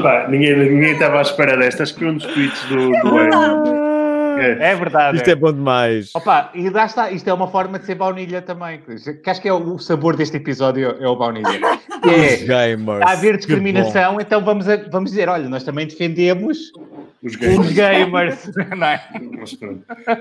[0.01, 1.84] Pá, ninguém, ninguém estava à espera desta.
[1.84, 4.61] Acho que foi um dos tweets do, do Ed.
[4.61, 5.18] É verdade.
[5.18, 6.13] Isto é bom demais.
[6.13, 8.82] Opa, e lá está, isto é uma forma de ser baunilha também.
[8.82, 11.59] Que acho que é o sabor deste episódio, é o baunilha.
[12.09, 12.99] Que Os é, gamers.
[12.99, 16.71] está a haver discriminação, então vamos, a- vamos dizer, olha, nós também defendemos
[17.23, 17.73] Os os gays.
[17.73, 18.49] gamers.
[18.77, 19.01] não é?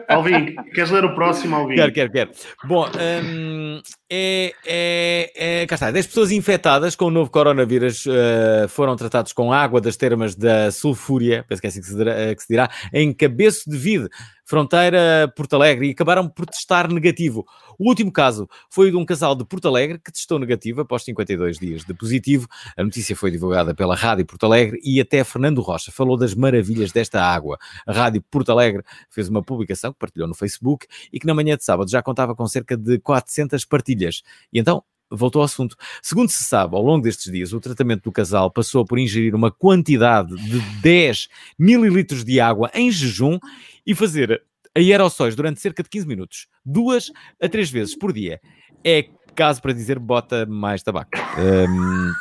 [0.09, 1.75] Alvin, queres ler o próximo, Alvin?
[1.77, 2.31] Quero, quero, quero.
[2.65, 2.87] Bom,
[3.25, 3.81] hum,
[4.11, 5.33] é, é,
[5.63, 5.91] é, cá está.
[5.91, 10.71] 10 pessoas infectadas com o novo coronavírus eh, foram tratados com água das termas da
[10.71, 13.77] Sulfúria, penso que é assim que se dirá, eh, que se dirá em Cabeço de
[13.77, 14.09] Vide,
[14.47, 17.45] fronteira Porto Alegre, e acabaram por testar negativo.
[17.79, 21.59] O último caso foi de um casal de Porto Alegre que testou negativo após 52
[21.59, 22.47] dias de positivo.
[22.77, 26.93] A notícia foi divulgada pela Rádio Porto Alegre e até Fernando Rocha falou das maravilhas
[26.93, 27.59] desta água.
[27.87, 31.57] A Rádio Porto Alegre fez uma publicação que partilhou no Facebook e que na manhã
[31.57, 34.23] de sábado já contava com cerca de 400 partilhas.
[34.53, 35.77] E então voltou ao assunto.
[36.03, 39.51] Segundo se sabe, ao longo destes dias, o tratamento do casal passou por ingerir uma
[39.51, 41.29] quantidade de 10
[41.59, 43.39] mililitros de água em jejum
[43.87, 44.43] e fazer
[44.77, 48.41] aerossóis durante cerca de 15 minutos, duas a três vezes por dia.
[48.85, 51.11] É caso para dizer bota mais tabaco.
[51.39, 52.13] Hum,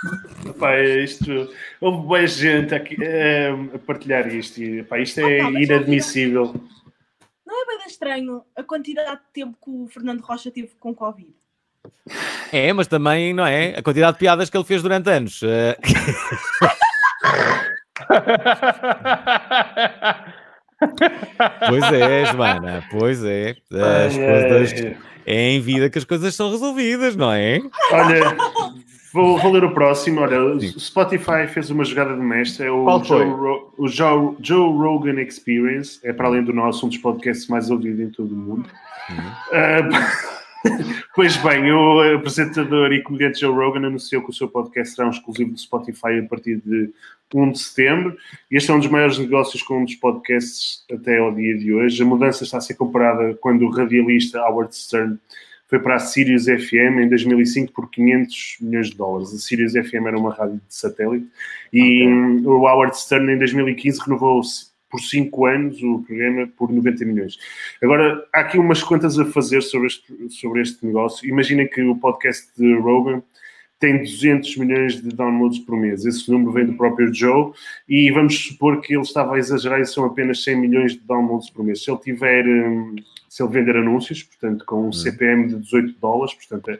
[0.59, 2.97] Pá, é isto, houve boa gente aqui,
[3.73, 4.61] a partilhar isto.
[4.61, 6.53] E, pá, isto é Ah, tá, inadmissível.
[7.45, 11.33] Não é bem estranho a quantidade de tempo que o Fernando Rocha teve com Covid?
[12.51, 13.75] É, mas também, não é?
[13.77, 15.41] A quantidade de piadas que ele fez durante anos.
[15.43, 15.77] Eh,
[21.67, 23.55] pois é, Joana, pois é.
[23.71, 24.73] As Ai, coisas...
[24.85, 24.97] ai.
[25.27, 27.59] É em vida que as coisas são resolvidas, não é?
[27.91, 28.37] Olha,
[29.11, 30.21] vou, vou ler o próximo.
[30.21, 32.67] Olha, o Spotify fez uma jogada de mestre.
[32.67, 33.25] É o, Qual foi?
[33.25, 35.99] Joe, Ro- o Joe, Joe Rogan Experience.
[36.03, 38.69] É para além do nosso, um dos podcasts mais ouvidos em todo o mundo.
[39.51, 39.79] Ah,
[41.15, 45.11] pois bem, o apresentador e comediante Joe Rogan anunciou que o seu podcast será um
[45.11, 46.91] exclusivo do Spotify a partir de
[47.33, 48.17] 1 de setembro.
[48.49, 52.01] Este é um dos maiores negócios com um dos podcasts até ao dia de hoje.
[52.01, 55.17] A mudança está a ser comparada quando o radialista Howard Stern
[55.67, 59.33] foi para a Sirius FM em 2005 por 500 milhões de dólares.
[59.33, 61.27] A Sirius FM era uma rádio de satélite
[61.73, 64.41] e hum, o Howard Stern em 2015 renovou
[64.95, 67.37] por 5 anos o programa por 90 milhões.
[67.83, 71.27] Agora, há aqui umas contas a fazer sobre este, sobre este negócio.
[71.27, 73.21] Imaginem que o podcast de Rogan
[73.77, 76.05] tem 200 milhões de downloads por mês.
[76.05, 77.51] Esse número vem do próprio Joe
[77.89, 81.49] e vamos supor que ele estava a exagerar e são apenas 100 milhões de downloads
[81.49, 81.83] por mês.
[81.83, 82.95] Se ele tiver, hum,
[83.27, 86.71] se ele vender anúncios, portanto, com um CPM de 18 dólares, portanto,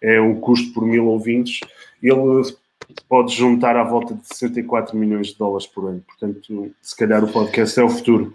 [0.00, 1.60] é, é um custo por mil ouvintes,
[2.02, 2.40] ele
[3.08, 6.02] pode juntar à volta de 64 milhões de dólares por ano.
[6.06, 8.34] Portanto, se calhar o podcast é o futuro.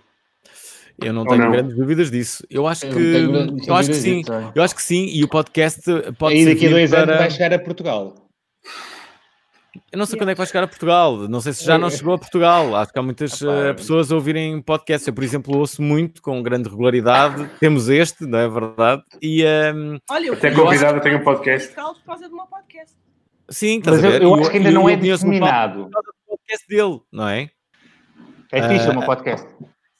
[1.01, 1.51] Eu não Ou tenho não?
[1.51, 2.45] grandes dúvidas disso.
[2.49, 4.19] Eu acho Eu que, tenho eu acho que sim.
[4.19, 4.51] disso, é.
[4.55, 5.05] Eu acho que sim.
[5.07, 5.81] E o podcast
[6.17, 7.17] pode Aí daqui a dois anos para...
[7.17, 8.15] vai chegar a Portugal.
[9.91, 11.17] Eu não sei quando é que vai chegar a Portugal.
[11.27, 12.75] Não sei se já não chegou a Portugal.
[12.75, 15.07] Acho que há muitas eh, pessoas a ouvirem podcast.
[15.07, 17.49] Eu, por exemplo, ouço muito com grande regularidade.
[17.59, 19.03] Temos este, não é verdade?
[19.21, 21.69] E ehm, Olha, eu Até convidado, tenho um podcast.
[21.69, 23.02] Portugal por causa do meu podcast.
[23.53, 24.21] Sim, estás Mas a eu, ver?
[24.23, 25.89] eu E acho que ainda e não eu é conheço o disseminado.
[26.27, 27.49] podcast dele, não é?
[28.51, 29.47] É fixe o Ah, meu podcast.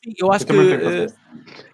[0.03, 1.07] Sim, eu acho Eu que,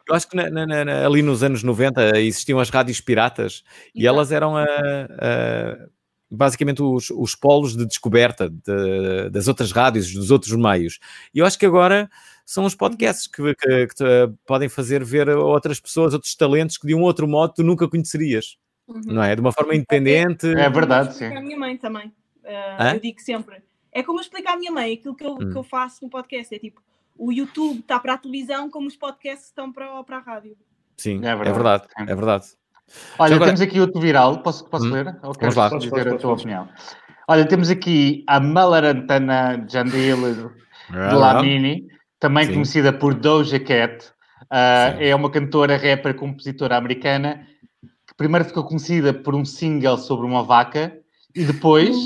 [0.07, 3.63] eu acho que na- na- na- ali nos anos 90 existiam as rádios piratas
[3.93, 4.15] e Exato.
[4.15, 5.87] elas eram a- a-
[6.31, 10.99] basicamente os, os polos de descoberta de- das outras rádios, dos outros meios.
[11.33, 12.07] E eu acho que agora
[12.45, 14.03] são os podcasts que, que- que
[14.45, 18.57] podem fazer ver outras pessoas, outros talentos que de um outro modo tu nunca conhecerias,
[18.89, 19.01] Uhum.
[19.13, 19.35] não é?
[19.35, 20.47] De uma forma independente.
[20.47, 21.25] É verdade, sim.
[21.25, 22.11] Explicar à minha mãe também.
[22.45, 22.93] Ah, Hã?
[22.95, 23.57] eu digo sempre.
[23.91, 25.49] É como eu explico à minha mãe aquilo que eu, Hum.
[25.51, 26.53] que eu faço no podcast.
[26.53, 26.81] É tipo,
[27.17, 30.55] o YouTube está para a televisão como os podcasts estão para, para a rádio.
[30.97, 32.03] Sim, É é verdade, verdade, sim.
[32.03, 32.45] é verdade.
[33.19, 34.41] Olha, agora- temos aqui outro viral.
[34.41, 34.91] Posso, posso Hum.
[34.91, 35.07] ler?
[35.23, 35.69] Ou Vamos lá.
[35.77, 36.67] dizer a tua opinião?
[37.27, 40.51] Olha, temos aqui a Malarantana Jandil
[40.89, 41.87] Dlamini,
[42.19, 42.53] também Sim.
[42.53, 44.11] conhecida por Doja Cat.
[44.49, 45.03] Ah, Sim.
[45.05, 47.45] é uma cantora, rapper, compositora americana
[48.19, 50.95] primeiro ficou conhecida por um single sobre uma vaca
[51.33, 51.97] e depois.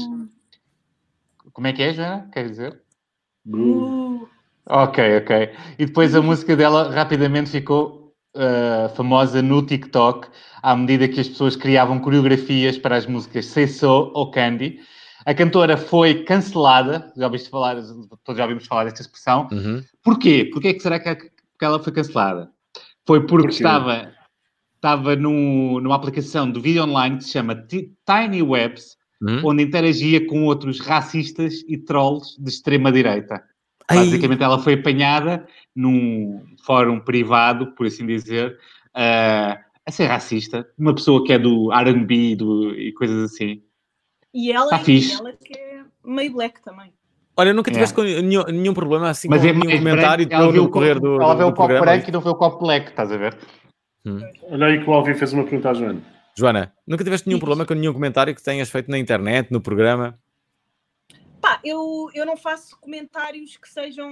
[1.52, 2.30] Como é que é, Joana?
[2.32, 2.82] Quer dizer?
[3.46, 4.28] Uh,
[4.66, 5.50] Ok, ok.
[5.78, 10.28] E depois a música dela rapidamente ficou ah, famosa no TikTok,
[10.62, 14.80] à medida que as pessoas criavam coreografias para as músicas Say So ou Candy.
[15.26, 17.76] A cantora foi cancelada, já ouviste falar,
[18.24, 19.48] todos já ouvimos falar desta expressão.
[19.52, 19.84] Uhum.
[20.04, 20.50] Porquê?
[20.52, 22.50] Porquê é que será que, ela foi cancelada?
[23.06, 23.56] Foi porque Porquê?
[23.56, 24.13] estava,
[24.84, 29.40] estava num- numa aplicação de vídeo online que se chama Ti- Tiny Webs, Hum?
[29.46, 33.42] onde interagia com outros racistas e trolls de extrema-direita.
[33.90, 38.58] Basicamente, ela foi apanhada num fórum privado, por assim dizer,
[38.94, 40.68] ah, a ser racista.
[40.78, 43.62] Uma pessoa que é do R&B do- e coisas assim.
[44.34, 45.14] e ela, Tá e fixe.
[45.14, 46.92] ela que é meio black também.
[47.38, 48.22] Olha, nunca tiveste Yeah.
[48.22, 50.72] com nenhum, nenhum problema assim Mas com é nenhum comentário branco, ela viu no o
[50.72, 53.12] correr copo- do, Ela vê o copo branco e não vê o copo black, estás
[53.12, 53.38] a ver?
[54.44, 56.02] Olha aí que o Alvin fez uma pergunta à Joana.
[56.36, 60.20] Joana, nunca tiveste nenhum problema com nenhum comentário que tenhas feito na internet, no programa?
[61.40, 64.12] Pá, eu, eu não faço comentários que sejam.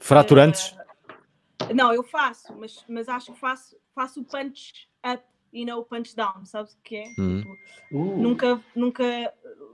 [0.00, 0.74] Fraturantes?
[1.68, 5.22] eh, não, eu faço, mas, mas acho que faço, faço o punch up
[5.52, 7.04] e não o punch down, sabes o que é?
[7.18, 7.44] Hum.
[7.92, 9.04] Uh, Nunca, nunca,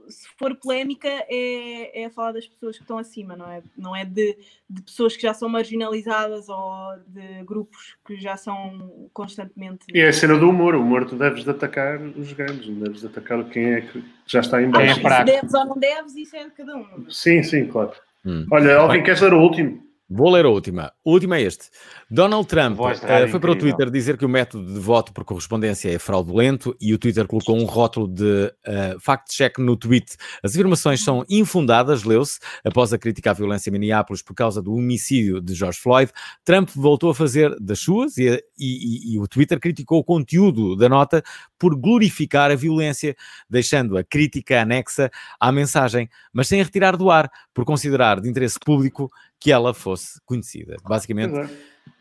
[0.09, 3.63] se for polémica, é, é falar das pessoas que estão acima, não é?
[3.77, 4.37] Não é de,
[4.69, 9.87] de pessoas que já são marginalizadas ou de grupos que já são constantemente.
[9.95, 10.75] E é a cena do humor.
[10.75, 14.05] O humor tu deves de atacar os grandes, não deves de atacar quem é que
[14.27, 14.99] já está em Ah, baixo.
[14.99, 15.25] é fraco.
[15.25, 17.11] deves ou não deves, isso é de cada um.
[17.11, 17.93] Sim, sim, claro.
[18.25, 18.47] Hum.
[18.51, 19.88] Olha, Alvin, queres ler o último?
[20.11, 20.91] Vou ler a última.
[21.05, 21.67] O último é este.
[22.11, 23.77] Donald Trump rádio foi para o incrível.
[23.77, 27.55] Twitter dizer que o método de voto por correspondência é fraudulento e o Twitter colocou
[27.55, 30.17] um rótulo de eh, fact-check no tweet.
[30.43, 32.39] As afirmações são infundadas, leu-se.
[32.65, 36.11] Após a crítica à violência em Minneapolis por causa do homicídio de George Floyd,
[36.43, 40.75] Trump voltou a fazer das suas e, e- e- e o Twitter criticou o conteúdo
[40.75, 41.23] da nota
[41.59, 43.15] por glorificar a violência,
[43.51, 48.29] deixando a crítica anexa à mensagem, mas sem a retirar do ar, por considerar de
[48.31, 49.11] interesse público
[49.41, 50.77] que ela fosse conhecida.
[50.85, 51.35] Basicamente,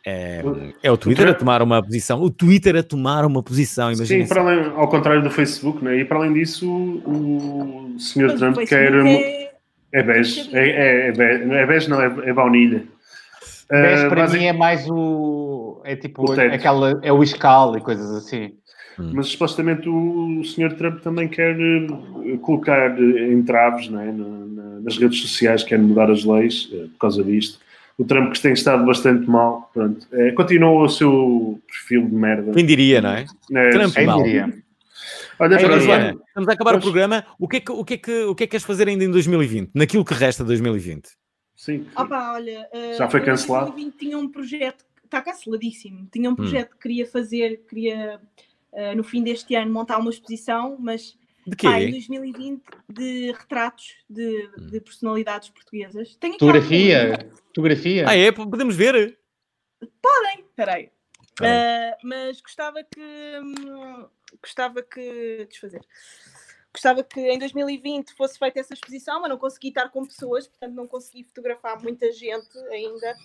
[0.05, 0.41] é.
[0.41, 0.43] é,
[0.83, 2.21] é o Twitter a tomar uma posição.
[2.21, 4.23] O Twitter a tomar uma posição, imagina.
[4.23, 5.97] Sim, para além, ao contrário do Facebook, né?
[5.97, 8.27] e para além disso, o, o Sr.
[8.27, 8.93] Mas Trump quer.
[8.93, 9.51] é-
[9.93, 10.49] É bege.
[10.53, 11.45] É, é, é, bege.
[11.45, 12.83] Não é bege, não, é, é baunilha.
[13.69, 15.81] Bege Ah, para mim é mais o.
[15.85, 16.99] É tipo O aquela.
[17.03, 18.53] É o escala e coisas assim.
[18.97, 20.73] Mas supostamente o Sr.
[20.75, 24.11] Trump também quer eh, colocar eh, entraves não é?
[24.87, 27.59] Nas redes sociais, quer mudar as leis eh, por causa disto.
[27.97, 32.53] O Trump que tem estado bastante mal, pronto, eh, continua o seu perfil de merda.
[32.53, 33.25] Quem diria, não é?
[33.51, 34.23] É, Trump mal.
[34.23, 34.53] diria.
[35.39, 36.83] Olha, Agora, Joana, estamos a acabar Pois.
[36.83, 37.25] o programa.
[37.37, 39.03] O que, é que, o, que é que, o que é que queres fazer ainda
[39.03, 39.71] em 2020?
[39.75, 41.09] Naquilo que resta de 2020?
[41.53, 41.85] sim.
[41.95, 43.71] Opa, olha, eh, Já foi cancelado?
[43.71, 45.99] 2020 tinha um projeto, está canceladíssimo.
[45.99, 46.07] Hum.
[46.09, 48.21] Tinha um projeto que queria fazer, queria
[48.73, 51.17] eh, no fim deste ano montar uma exposição, mas
[51.47, 51.67] De quê?
[51.67, 54.67] pá, em 2020 de retratos de, Hum.
[54.67, 56.15] de personalidades portuguesas.
[56.17, 57.31] Tenho aqui Fotografia.
[57.47, 58.05] Fotografia.
[58.07, 58.31] Ah, é?
[58.31, 58.95] Podemos ver?
[58.95, 60.45] algum- Peraí.
[60.55, 60.91] Peraí.
[61.41, 62.99] Eh, mas gostava que
[63.43, 64.07] hum,
[64.41, 65.81] gostava que desfazer.
[66.73, 70.73] Gostava que em 2020 fosse feita essa exposição, mas não consegui estar com pessoas, portanto
[70.73, 73.15] não consegui fotografar muita gente ainda.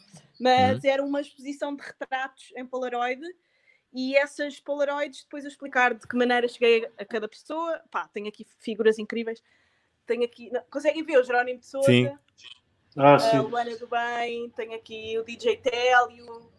[0.40, 3.20] Mas era uma exposição de retratos em Polaroid
[3.92, 7.80] e essas Polaroids depois eu explicar de que maneira cheguei a cada pessoa.
[7.90, 9.42] Pá, tenho aqui figuras incríveis.
[10.06, 12.10] Tenho aqui, não, conseguem ver o Jerónimo de Souza, Sim.
[12.96, 13.38] Ah, a sim.
[13.38, 16.50] Luana do Bem, tenho aqui o DJ Télio,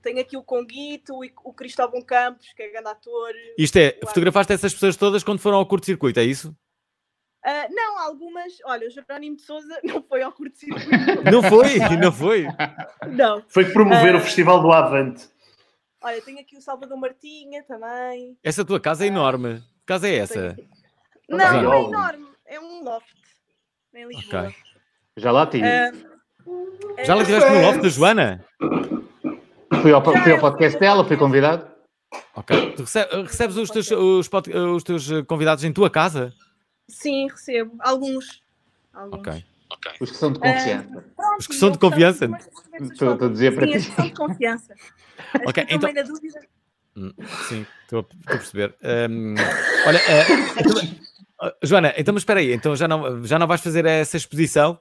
[0.00, 3.32] tenho aqui o Conguito, o, o Cristóvão Campos, que é grande ator.
[3.58, 6.54] Isto é, fotografaste essas pessoas todas quando foram ao curto-circuito, é isso?
[7.44, 8.52] Ah, não, algumas.
[8.64, 10.88] Olha, o Jerónimo de Souza não foi ao curto-circuito.
[11.32, 11.78] Não foi?
[12.00, 12.46] Não foi?
[13.10, 13.42] não.
[13.48, 14.18] Foi promover Ah.
[14.18, 15.28] o Festival do Avante.
[16.02, 18.36] Olha, tenho aqui o Salvador Martinha também.
[18.42, 19.60] Essa tua casa é enorme.
[19.60, 20.56] Que casa é essa?
[21.28, 22.26] Não, não é enorme.
[22.46, 23.06] É um loft.
[23.94, 24.48] Em Lisboa.
[24.48, 24.54] Ok.
[25.16, 25.66] Já lá tive.
[25.66, 25.92] Ah,
[27.04, 28.44] Já lá estiveste no loft da Joana?
[29.82, 31.70] Fui, ao, fui ao podcast dela, fui convidado.
[32.34, 32.72] Ok.
[32.76, 34.28] Tu rece- recebes os teus, os,
[34.76, 36.32] os teus convidados em tua casa?
[36.88, 37.74] sim, recebo.
[37.80, 38.42] Alguns.
[38.92, 39.18] Alguns.
[39.26, 39.44] Ok.
[40.00, 40.88] Os que são de confiança.
[41.16, 42.28] Pronto, Os que são de confiança?
[42.80, 43.74] Estou- a dizer para ti.
[43.74, 44.74] as que são de confiança.
[45.46, 46.40] Ok, então- bem na dúvida.
[46.96, 47.12] Hum,
[47.48, 48.74] Sim, estou a, estou a perceber.
[48.82, 49.34] Hum,
[49.86, 50.00] olha,
[51.40, 54.78] ah, Joana, então mas espera aí, então já não, já não vais fazer essa exposição?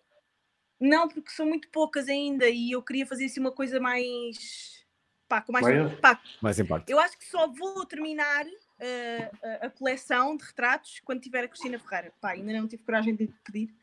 [0.80, 4.82] Não, porque são muito poucas ainda e eu queria fazer assim uma coisa mais.
[5.30, 5.66] Pá, com mais.
[5.66, 5.96] Maior?
[6.02, 6.90] Pá, Mais impacto.
[6.90, 8.46] eu acho que só vou terminar
[8.80, 9.32] eh,
[9.62, 12.12] a, a coleção de retratos quando tiver a Cristina Ferreira.
[12.20, 13.74] Pá, ainda não tive coragem de pedir.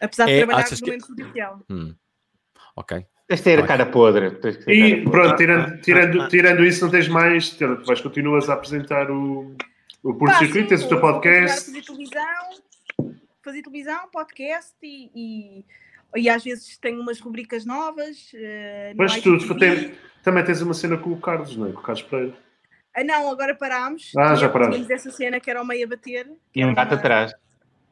[0.00, 1.60] Apesar de É, trabalhar no que- momento judicial.
[1.70, 1.94] Hum,
[2.76, 3.06] Ok.
[3.26, 4.30] Tens de ter a cara podre.
[4.32, 5.10] Tens de ter E cara podre.
[5.10, 7.50] pronto, tirando, tirando, tirando isso, não tens mais.
[7.50, 9.56] Tu vais continuas a apresentar o,
[10.02, 11.66] o Porto Pá, Circuito, sim, tens o teu podcast.
[11.66, 18.30] Fazer televisão, fazer televisão, podcast e, e, e às vezes tenho umas rubricas novas.
[18.34, 21.72] no Mas tu, tem- também tens uma cena com o Carlos, não é?
[21.72, 22.34] Com o Carlos Pereira.
[22.96, 24.12] Ah, não, agora parámos.
[24.16, 24.76] Ah, já parámos.
[24.76, 26.26] Tínhamos essa cena que era o meio a bater.
[26.52, 27.32] que E um gato atrás.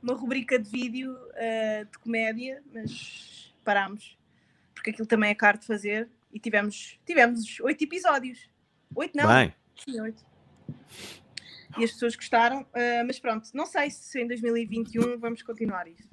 [0.03, 4.19] Uma rubrica de vídeo eh, de comédia, mas parámos.
[4.75, 6.09] Porque aquilo também é caro de fazer.
[6.33, 8.51] E tivemos, tivemos oito episódios.
[8.95, 9.29] Oito não?
[9.29, 10.25] Bem, Sim, oito.
[11.79, 12.67] E as pessoas gostaram.
[12.75, 16.09] eh, mas pronto, não sei se em 2021 vamos continuar isso.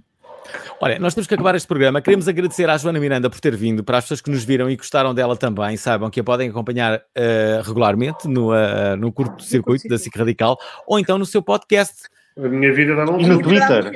[0.79, 2.01] olha, nós temos que acabar este programa.
[2.01, 4.75] Queremos agradecer à Joana Miranda por ter vindo, para as pessoas que nos viram e
[4.77, 9.97] gostaram dela também, saibam que a podem acompanhar eh, regularmente no, eh, no curto-circuito da
[9.97, 10.57] SIC Radical
[10.87, 12.07] ou então no seu podcast.
[12.43, 13.41] A minha vida dá um E no.
[13.41, 13.91] Twitter?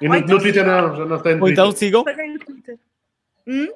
[0.00, 1.78] E no, no Twitter não, já não tem Ou então Twitter.
[1.78, 2.04] sigam.
[2.04, 2.78] Paguei no Twitter.
[3.46, 3.68] Hum?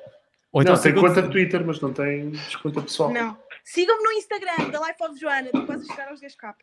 [0.52, 2.32] Ou então não, tem conta de Twitter, mas não tem
[2.62, 3.12] conta pessoal.
[3.12, 3.36] Não.
[3.64, 5.46] Sigam-me no Instagram, da Life of Joana.
[5.46, 6.54] Estou quase a chegar aos 10k.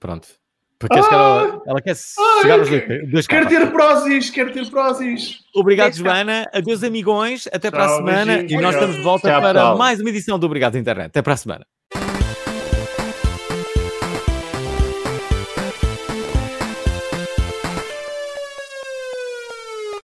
[0.00, 0.28] Pronto.
[0.78, 3.58] Porque chegar ao- ela quer chegar aos dois, dois Quero capas.
[3.58, 5.40] ter prósis, quero ter prósis.
[5.54, 5.92] Obrigado.
[5.92, 6.46] Joana.
[6.54, 7.46] Adeus, amigões.
[7.52, 8.36] Até para a Tchau, semana.
[8.38, 8.52] beijinhos.
[8.52, 9.76] E nós estamos de volta Tchau, para pessoal.
[9.78, 11.08] mais uma edição do Obrigado Internet.
[11.08, 11.66] Até para a semana.